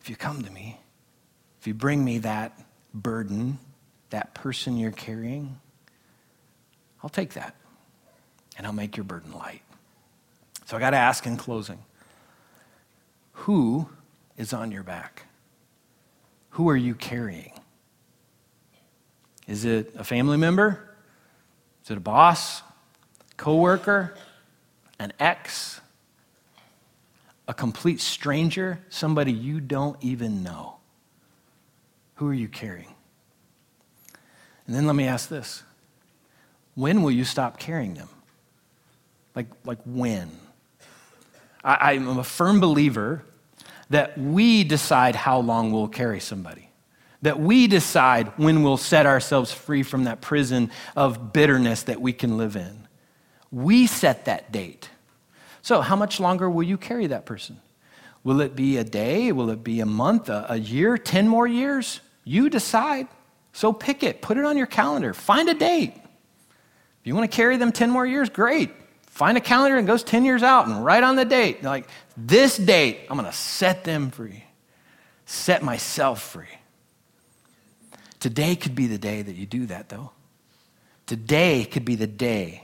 if 0.01 0.09
you 0.09 0.15
come 0.15 0.41
to 0.43 0.51
me, 0.51 0.79
if 1.59 1.67
you 1.67 1.73
bring 1.73 2.03
me 2.03 2.17
that 2.19 2.59
burden, 2.93 3.59
that 4.09 4.33
person 4.33 4.77
you're 4.77 4.91
carrying, 4.91 5.59
I'll 7.03 7.09
take 7.09 7.33
that 7.33 7.55
and 8.57 8.67
I'll 8.67 8.73
make 8.73 8.97
your 8.97 9.03
burden 9.03 9.31
light. 9.31 9.61
So 10.65 10.75
I 10.75 10.79
got 10.79 10.89
to 10.91 10.97
ask 10.97 11.25
in 11.25 11.37
closing 11.37 11.79
who 13.41 13.89
is 14.37 14.53
on 14.53 14.71
your 14.71 14.83
back? 14.83 15.25
Who 16.51 16.69
are 16.69 16.77
you 16.77 16.93
carrying? 16.93 17.53
Is 19.47 19.65
it 19.65 19.95
a 19.97 20.03
family 20.03 20.37
member? 20.37 20.93
Is 21.83 21.89
it 21.89 21.97
a 21.97 22.01
boss? 22.01 22.61
Coworker? 23.37 24.15
An 24.99 25.11
ex? 25.19 25.81
A 27.47 27.53
complete 27.53 27.99
stranger? 27.99 28.79
Somebody 28.89 29.31
you 29.31 29.59
don't 29.59 29.97
even 30.01 30.43
know? 30.43 30.75
Who 32.15 32.27
are 32.27 32.35
you 32.35 32.47
carrying? 32.47 32.93
And 34.67 34.75
then 34.75 34.85
let 34.85 34.95
me 34.95 35.07
ask 35.07 35.29
this 35.29 35.63
when 36.75 37.01
will 37.01 37.11
you 37.11 37.25
stop 37.25 37.57
carrying 37.57 37.95
them? 37.95 38.09
Like, 39.33 39.47
like 39.65 39.79
when? 39.83 40.29
I, 41.63 41.93
I'm 41.93 42.19
a 42.19 42.23
firm 42.23 42.59
believer 42.59 43.25
that 43.91 44.17
we 44.17 44.63
decide 44.63 45.15
how 45.15 45.39
long 45.39 45.71
we'll 45.71 45.87
carry 45.87 46.19
somebody. 46.19 46.69
That 47.21 47.39
we 47.39 47.67
decide 47.67 48.29
when 48.37 48.63
we'll 48.63 48.77
set 48.77 49.05
ourselves 49.05 49.51
free 49.51 49.83
from 49.83 50.05
that 50.05 50.21
prison 50.21 50.71
of 50.95 51.33
bitterness 51.33 51.83
that 51.83 52.01
we 52.01 52.13
can 52.13 52.37
live 52.37 52.55
in. 52.55 52.87
We 53.51 53.85
set 53.85 54.25
that 54.25 54.51
date. 54.51 54.89
So, 55.61 55.81
how 55.81 55.95
much 55.95 56.19
longer 56.19 56.49
will 56.49 56.63
you 56.63 56.77
carry 56.77 57.07
that 57.07 57.25
person? 57.25 57.59
Will 58.23 58.41
it 58.41 58.55
be 58.55 58.77
a 58.77 58.83
day? 58.83 59.31
Will 59.31 59.49
it 59.49 59.63
be 59.63 59.81
a 59.81 59.85
month, 59.85 60.29
a, 60.29 60.57
year, 60.57 60.97
10 60.97 61.27
more 61.27 61.45
years? 61.45 61.99
You 62.23 62.49
decide. 62.49 63.07
So, 63.53 63.73
pick 63.73 64.03
it, 64.03 64.21
put 64.21 64.37
it 64.37 64.45
on 64.45 64.57
your 64.57 64.67
calendar, 64.67 65.13
find 65.13 65.49
a 65.49 65.53
date. 65.53 65.93
If 65.95 67.07
you 67.07 67.13
want 67.13 67.29
to 67.29 67.35
carry 67.35 67.57
them 67.57 67.71
10 67.71 67.89
more 67.89 68.05
years, 68.05 68.29
great. 68.29 68.71
Find 69.11 69.37
a 69.37 69.41
calendar 69.41 69.77
and 69.77 69.85
goes 69.85 70.03
10 70.03 70.23
years 70.23 70.41
out 70.41 70.67
and 70.67 70.85
write 70.85 71.03
on 71.03 71.17
the 71.17 71.25
date. 71.25 71.61
Like, 71.61 71.87
this 72.15 72.55
date, 72.55 73.01
I'm 73.09 73.17
going 73.17 73.29
to 73.29 73.37
set 73.37 73.83
them 73.83 74.09
free, 74.09 74.45
set 75.25 75.61
myself 75.61 76.21
free. 76.21 76.45
Today 78.21 78.55
could 78.55 78.73
be 78.73 78.87
the 78.87 78.97
day 78.97 79.21
that 79.21 79.35
you 79.35 79.45
do 79.45 79.65
that, 79.65 79.89
though. 79.89 80.11
Today 81.07 81.65
could 81.65 81.83
be 81.83 81.95
the 81.95 82.07
day 82.07 82.63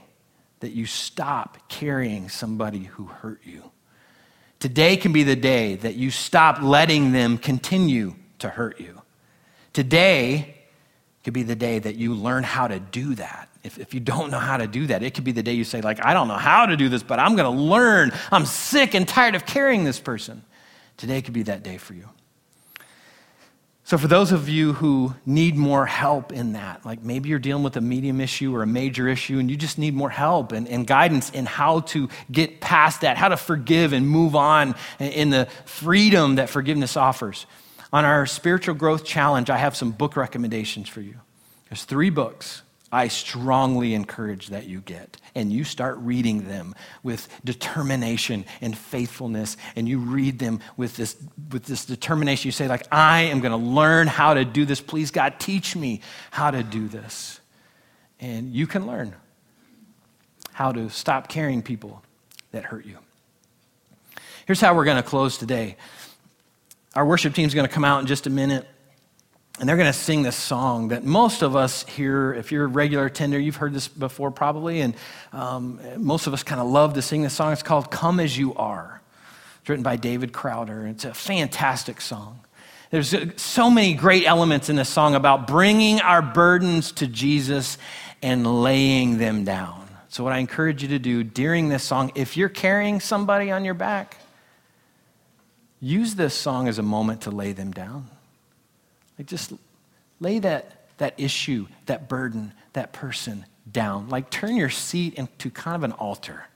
that 0.60 0.70
you 0.70 0.86
stop 0.86 1.58
carrying 1.68 2.30
somebody 2.30 2.84
who 2.84 3.04
hurt 3.04 3.42
you. 3.44 3.70
Today 4.58 4.96
can 4.96 5.12
be 5.12 5.24
the 5.24 5.36
day 5.36 5.76
that 5.76 5.96
you 5.96 6.10
stop 6.10 6.62
letting 6.62 7.12
them 7.12 7.36
continue 7.36 8.14
to 8.38 8.48
hurt 8.48 8.80
you. 8.80 9.02
Today 9.74 10.56
could 11.24 11.34
be 11.34 11.42
the 11.42 11.54
day 11.54 11.78
that 11.78 11.96
you 11.96 12.14
learn 12.14 12.42
how 12.42 12.68
to 12.68 12.80
do 12.80 13.14
that. 13.16 13.47
If, 13.64 13.78
if 13.78 13.92
you 13.92 14.00
don't 14.00 14.30
know 14.30 14.38
how 14.38 14.56
to 14.56 14.66
do 14.66 14.86
that, 14.86 15.02
it 15.02 15.14
could 15.14 15.24
be 15.24 15.32
the 15.32 15.42
day 15.42 15.52
you 15.52 15.64
say, 15.64 15.80
like, 15.80 16.04
I 16.04 16.14
don't 16.14 16.28
know 16.28 16.34
how 16.34 16.66
to 16.66 16.76
do 16.76 16.88
this, 16.88 17.02
but 17.02 17.18
I'm 17.18 17.36
going 17.36 17.56
to 17.56 17.62
learn. 17.62 18.12
I'm 18.30 18.46
sick 18.46 18.94
and 18.94 19.06
tired 19.06 19.34
of 19.34 19.46
carrying 19.46 19.84
this 19.84 19.98
person. 19.98 20.42
Today 20.96 21.22
could 21.22 21.34
be 21.34 21.44
that 21.44 21.62
day 21.62 21.76
for 21.76 21.94
you. 21.94 22.08
So, 23.84 23.96
for 23.96 24.06
those 24.06 24.32
of 24.32 24.50
you 24.50 24.74
who 24.74 25.14
need 25.24 25.56
more 25.56 25.86
help 25.86 26.30
in 26.30 26.52
that, 26.52 26.84
like 26.84 27.02
maybe 27.02 27.30
you're 27.30 27.38
dealing 27.38 27.62
with 27.62 27.74
a 27.78 27.80
medium 27.80 28.20
issue 28.20 28.54
or 28.54 28.62
a 28.62 28.66
major 28.66 29.08
issue 29.08 29.38
and 29.38 29.50
you 29.50 29.56
just 29.56 29.78
need 29.78 29.94
more 29.94 30.10
help 30.10 30.52
and, 30.52 30.68
and, 30.68 30.86
guidance 30.86 31.30
in 31.30 31.46
how 31.46 31.80
to 31.80 32.10
get 32.30 32.60
past 32.60 33.00
that, 33.00 33.16
how 33.16 33.28
to 33.28 33.36
forgive 33.38 33.94
and 33.94 34.06
move 34.06 34.36
on 34.36 34.74
in 34.98 35.30
the 35.30 35.46
freedom 35.64 36.34
that 36.34 36.50
forgiveness 36.50 36.98
offers. 36.98 37.46
On 37.90 38.04
our 38.04 38.26
spiritual 38.26 38.74
growth 38.74 39.06
challenge, 39.06 39.48
I 39.48 39.56
have 39.56 39.74
some 39.74 39.92
book 39.92 40.16
recommendations 40.16 40.86
for 40.90 41.00
you. 41.00 41.14
There's 41.70 41.84
three 41.84 42.10
books 42.10 42.60
I 42.90 43.08
strongly 43.08 43.94
encourage 43.94 44.48
that 44.48 44.66
you 44.66 44.80
get. 44.80 45.18
And 45.34 45.52
you 45.52 45.64
start 45.64 45.98
reading 45.98 46.48
them 46.48 46.74
with 47.02 47.28
determination 47.44 48.44
and 48.60 48.76
faithfulness. 48.76 49.56
And 49.76 49.88
you 49.88 49.98
read 49.98 50.38
them 50.38 50.60
with 50.76 50.96
this, 50.96 51.16
with 51.52 51.64
this 51.64 51.84
determination. 51.84 52.48
You 52.48 52.52
say, 52.52 52.66
like, 52.66 52.86
I 52.90 53.22
am 53.22 53.40
going 53.40 53.52
to 53.52 53.58
learn 53.58 54.06
how 54.06 54.34
to 54.34 54.44
do 54.44 54.64
this. 54.64 54.80
Please, 54.80 55.10
God, 55.10 55.38
teach 55.38 55.76
me 55.76 56.00
how 56.30 56.50
to 56.50 56.62
do 56.62 56.88
this. 56.88 57.40
And 58.20 58.52
you 58.52 58.66
can 58.66 58.86
learn 58.86 59.14
how 60.52 60.72
to 60.72 60.90
stop 60.90 61.28
carrying 61.28 61.62
people 61.62 62.02
that 62.50 62.64
hurt 62.64 62.84
you. 62.84 62.98
Here's 64.46 64.60
how 64.60 64.74
we're 64.74 64.86
going 64.86 64.96
to 64.96 65.08
close 65.08 65.36
today. 65.36 65.76
Our 66.94 67.04
worship 67.04 67.34
team 67.34 67.46
is 67.46 67.54
going 67.54 67.68
to 67.68 67.72
come 67.72 67.84
out 67.84 68.00
in 68.00 68.06
just 68.06 68.26
a 68.26 68.30
minute. 68.30 68.66
And 69.58 69.68
they're 69.68 69.76
going 69.76 69.92
to 69.92 69.98
sing 69.98 70.22
this 70.22 70.36
song 70.36 70.88
that 70.88 71.04
most 71.04 71.42
of 71.42 71.56
us 71.56 71.84
here, 71.84 72.32
if 72.32 72.52
you're 72.52 72.64
a 72.64 72.68
regular 72.68 73.06
attender, 73.06 73.40
you've 73.40 73.56
heard 73.56 73.74
this 73.74 73.88
before 73.88 74.30
probably, 74.30 74.80
and 74.80 74.94
um, 75.32 75.80
most 75.96 76.28
of 76.28 76.32
us 76.32 76.44
kind 76.44 76.60
of 76.60 76.68
love 76.68 76.94
to 76.94 77.02
sing 77.02 77.22
this 77.22 77.34
song. 77.34 77.52
It's 77.52 77.64
called 77.64 77.90
Come 77.90 78.20
As 78.20 78.38
You 78.38 78.54
Are. 78.54 79.00
It's 79.60 79.68
written 79.68 79.82
by 79.82 79.96
David 79.96 80.32
Crowder. 80.32 80.86
It's 80.86 81.04
a 81.04 81.12
fantastic 81.12 82.00
song. 82.00 82.40
There's 82.90 83.14
so 83.36 83.68
many 83.68 83.94
great 83.94 84.24
elements 84.26 84.68
in 84.68 84.76
this 84.76 84.88
song 84.88 85.16
about 85.16 85.48
bringing 85.48 86.00
our 86.00 86.22
burdens 86.22 86.92
to 86.92 87.08
Jesus 87.08 87.78
and 88.22 88.62
laying 88.62 89.18
them 89.18 89.44
down. 89.44 89.88
So, 90.08 90.24
what 90.24 90.32
I 90.32 90.38
encourage 90.38 90.82
you 90.82 90.88
to 90.90 90.98
do 90.98 91.22
during 91.22 91.68
this 91.68 91.82
song, 91.82 92.12
if 92.14 92.36
you're 92.36 92.48
carrying 92.48 92.98
somebody 93.00 93.50
on 93.50 93.64
your 93.64 93.74
back, 93.74 94.16
use 95.80 96.14
this 96.14 96.32
song 96.32 96.66
as 96.66 96.78
a 96.78 96.82
moment 96.82 97.22
to 97.22 97.30
lay 97.30 97.52
them 97.52 97.72
down. 97.72 98.08
Like 99.18 99.26
just 99.26 99.52
lay 100.20 100.38
that, 100.38 100.88
that 100.98 101.14
issue, 101.18 101.66
that 101.86 102.08
burden, 102.08 102.52
that 102.72 102.92
person 102.92 103.44
down. 103.70 104.08
Like 104.08 104.30
turn 104.30 104.56
your 104.56 104.70
seat 104.70 105.14
into 105.14 105.50
kind 105.50 105.76
of 105.76 105.82
an 105.82 105.92
altar 105.92 106.46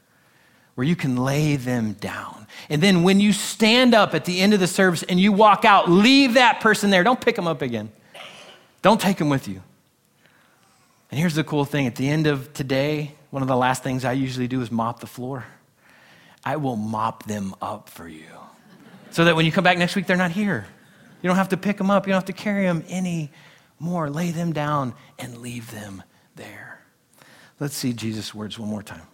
where 0.75 0.87
you 0.87 0.97
can 0.97 1.17
lay 1.17 1.57
them 1.57 1.93
down. 1.95 2.47
And 2.71 2.83
then 2.83 3.03
when 3.03 3.21
you 3.21 3.33
stand 3.33 3.95
up 3.95 4.15
at 4.15 4.25
the 4.25 4.41
end 4.41 4.55
of 4.55 4.61
the 4.61 4.67
service 4.67 5.03
and 5.03 5.21
you 5.21 5.33
walk 5.33 5.65
out, 5.65 5.91
leave 5.91 6.35
that 6.35 6.61
person 6.61 6.91
there. 6.91 7.05
Don't 7.05 7.21
pick 7.21 7.37
them 7.37 7.47
up 7.47 7.61
again. 7.61 7.91
Don't 8.81 9.01
take 9.01 9.19
them 9.19 9.29
with 9.29 9.49
you. 9.49 9.63
And 11.11 11.21
here's 11.21 11.35
the 11.35 11.45
cool 11.45 11.67
thing 11.67 11.87
at 11.87 11.97
the 11.97 12.09
end 12.09 12.27
of 12.27 12.55
today, 12.55 13.15
one 13.31 13.43
of 13.43 13.49
the 13.49 13.57
last 13.57 13.83
things 13.83 14.05
I 14.05 14.13
usually 14.13 14.49
do 14.49 14.63
is 14.63 14.71
mop 14.71 15.01
the 15.01 15.07
floor. 15.07 15.45
I 16.45 16.57
will 16.57 16.77
mop 16.77 17.25
them 17.25 17.55
up 17.61 17.89
for 17.89 18.09
you 18.09 18.25
so 19.11 19.27
that 19.27 19.37
when 19.37 19.45
you 19.45 19.53
come 19.53 19.63
back 19.63 19.77
next 19.77 19.95
week, 19.95 20.07
they're 20.07 20.17
not 20.17 20.31
here. 20.31 20.67
You 21.23 21.29
don't 21.29 21.37
have 21.37 21.51
to 21.51 21.57
pick 21.57 21.79
them 21.79 21.91
up. 21.91 22.07
You 22.07 22.13
don't 22.13 22.19
have 22.19 22.25
to 22.27 22.33
carry 22.33 22.67
them 22.67 22.85
anymore. 22.89 24.11
Lay 24.11 24.33
them 24.33 24.53
down 24.53 24.95
and 25.19 25.39
leave 25.39 25.71
them 25.71 26.03
there. 26.35 26.81
Let's 27.61 27.77
see 27.77 27.93
Jesus' 27.93 28.35
words 28.35 28.59
one 28.59 28.69
more 28.69 28.83
time. 28.83 29.07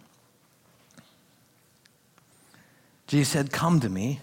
Jesus 3.06 3.28
said, 3.28 3.52
Come 3.52 3.80
to 3.80 3.88
me, 3.88 4.20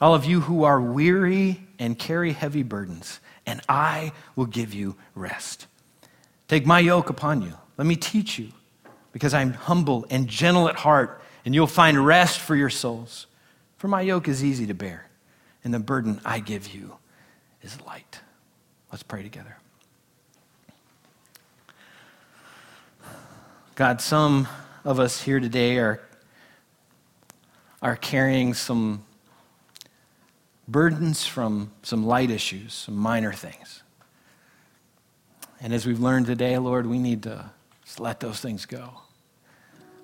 all 0.00 0.14
of 0.14 0.24
you 0.24 0.40
who 0.40 0.64
are 0.64 0.80
weary 0.80 1.64
and 1.78 1.98
carry 1.98 2.32
heavy 2.32 2.62
burdens, 2.62 3.20
and 3.46 3.60
I 3.68 4.12
will 4.34 4.46
give 4.46 4.74
you 4.74 4.96
rest. 5.14 5.66
Take 6.48 6.66
my 6.66 6.80
yoke 6.80 7.10
upon 7.10 7.42
you. 7.42 7.54
Let 7.76 7.86
me 7.86 7.96
teach 7.96 8.38
you, 8.38 8.50
because 9.12 9.34
I'm 9.34 9.52
humble 9.52 10.06
and 10.10 10.28
gentle 10.28 10.68
at 10.68 10.76
heart, 10.76 11.22
and 11.44 11.54
you'll 11.54 11.66
find 11.66 12.04
rest 12.04 12.38
for 12.38 12.56
your 12.56 12.70
souls. 12.70 13.26
For 13.76 13.88
my 13.88 14.00
yoke 14.00 14.28
is 14.28 14.44
easy 14.44 14.66
to 14.66 14.74
bear, 14.74 15.08
and 15.62 15.74
the 15.74 15.78
burden 15.78 16.20
I 16.24 16.38
give 16.40 16.74
you 16.74 16.96
is 17.64 17.80
light. 17.82 18.20
Let's 18.92 19.02
pray 19.02 19.22
together. 19.22 19.56
God, 23.74 24.00
some 24.00 24.46
of 24.84 25.00
us 25.00 25.22
here 25.22 25.40
today 25.40 25.78
are, 25.78 26.00
are 27.82 27.96
carrying 27.96 28.54
some 28.54 29.04
burdens 30.68 31.26
from 31.26 31.72
some 31.82 32.06
light 32.06 32.30
issues, 32.30 32.74
some 32.74 32.94
minor 32.94 33.32
things. 33.32 33.82
And 35.60 35.72
as 35.72 35.86
we've 35.86 36.00
learned 36.00 36.26
today, 36.26 36.58
Lord, 36.58 36.86
we 36.86 36.98
need 36.98 37.22
to 37.24 37.50
just 37.84 37.98
let 37.98 38.20
those 38.20 38.40
things 38.40 38.66
go. 38.66 38.90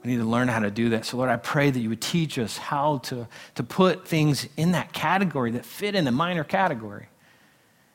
We 0.03 0.13
need 0.13 0.19
to 0.19 0.25
learn 0.25 0.49
how 0.49 0.61
to 0.61 0.71
do 0.71 0.89
that. 0.89 1.05
So, 1.05 1.19
Lord, 1.19 1.29
I 1.29 1.37
pray 1.37 1.71
that 1.71 1.79
you 1.79 1.91
would 1.91 2.01
teach 2.01 2.39
us 2.39 2.57
how 2.57 2.99
to, 2.99 3.29
to 3.57 3.63
put 3.63 4.09
things 4.09 4.49
in 4.57 4.73
that 4.73 4.95
category 4.95 5.51
that 5.53 5.67
fit 5.67 5.95
in 5.95 6.07
the 6.07 6.11
minor 6.11 6.43
category 6.43 7.09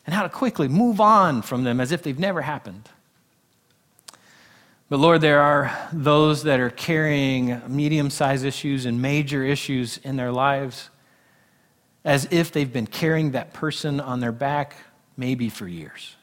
and 0.06 0.14
how 0.14 0.24
to 0.24 0.30
quickly 0.30 0.68
move 0.68 1.02
on 1.02 1.42
from 1.42 1.64
them 1.64 1.80
as 1.80 1.92
if 1.92 2.04
they've 2.04 2.20
never 2.20 2.42
happened. 2.42 2.90
But 4.88 5.00
Lord, 5.00 5.22
there 5.22 5.42
are 5.42 5.76
those 5.92 6.44
that 6.44 6.60
are 6.60 6.70
carrying 6.70 7.62
medium 7.68 8.10
sized 8.10 8.46
issues 8.46 8.86
and 8.86 9.02
major 9.02 9.44
issues 9.44 9.98
in 9.98 10.16
their 10.16 10.32
lives 10.32 10.90
as 12.04 12.28
if 12.30 12.52
they've 12.52 12.72
been 12.72 12.86
carrying 12.86 13.32
that 13.32 13.52
person 13.52 14.00
on 14.00 14.20
their 14.20 14.32
back 14.32 14.76
maybe 15.18 15.50
for 15.50 15.68
years. 15.68 16.16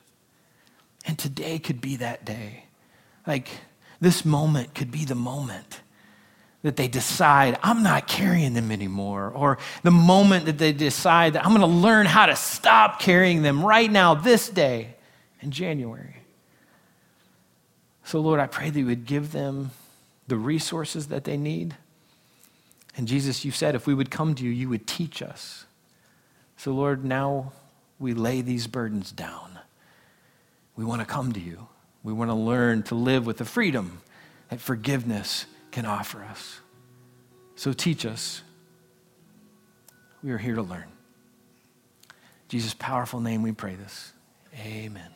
And 1.05 1.19
today 1.19 1.59
could 1.59 1.81
be 1.81 1.97
that 1.97 2.25
day. 2.25 2.67
Like, 3.27 3.49
this 4.01 4.25
moment 4.25 4.75
could 4.75 4.93
be 4.93 5.05
the 5.05 5.17
moment 5.17 5.82
that 6.63 6.77
they 6.77 6.89
decide, 6.89 7.59
I'm 7.63 7.83
not 7.83 8.07
carrying 8.07 8.55
them 8.55 8.71
anymore, 8.71 9.33
or 9.35 9.59
the 9.83 9.91
moment 9.91 10.47
that 10.47 10.59
they 10.59 10.73
decide 10.73 11.33
that 11.33 11.45
I'm 11.45 11.51
going 11.51 11.61
to 11.61 11.67
learn 11.67 12.07
how 12.07 12.27
to 12.27 12.37
stop 12.37 13.01
carrying 13.01 13.43
them 13.43 13.65
right 13.65 13.91
now, 13.91 14.15
this 14.15 14.49
day 14.49 14.95
in 15.41 15.51
January. 15.51 16.17
So, 18.05 18.21
Lord, 18.21 18.39
I 18.41 18.47
pray 18.47 18.71
that 18.71 18.79
you 18.79 18.87
would 18.87 19.07
give 19.07 19.33
them 19.33 19.73
the 20.29 20.37
resources 20.37 21.09
that 21.09 21.25
they 21.25 21.37
need. 21.37 21.75
And 22.97 23.09
Jesus, 23.09 23.45
you 23.45 23.51
said 23.51 23.75
if 23.75 23.87
we 23.87 23.95
would 23.95 24.11
come 24.11 24.35
to 24.37 24.45
you, 24.45 24.51
you 24.51 24.69
would 24.69 24.87
teach 24.87 25.21
us. 25.21 25.65
So, 26.57 26.73
Lord, 26.73 27.05
now 27.05 27.53
we 27.99 28.15
lay 28.15 28.41
these 28.41 28.67
burdens 28.67 29.11
down. 29.11 29.59
We 30.77 30.85
want 30.85 31.01
to 31.01 31.07
come 31.07 31.33
to 31.33 31.41
you. 31.41 31.67
We 32.05 32.13
want 32.13 32.31
to 32.31 32.35
learn 32.35 32.83
to 32.85 32.95
live 32.95 33.27
with 33.27 33.39
the 33.39 33.45
freedom 33.45 34.01
that 34.49 34.61
forgiveness 34.61 35.47
can 35.73 35.87
offer 35.87 36.23
us. 36.23 36.61
So 37.57 37.73
teach 37.73 38.07
us. 38.07 38.43
We 40.23 40.31
are 40.31 40.39
here 40.39 40.55
to 40.55 40.63
learn. 40.63 40.85
Jesus' 42.49 42.75
powerful 42.75 43.21
name, 43.21 43.43
we 43.43 43.53
pray 43.53 43.75
this. 43.75 44.13
Amen. 44.55 45.11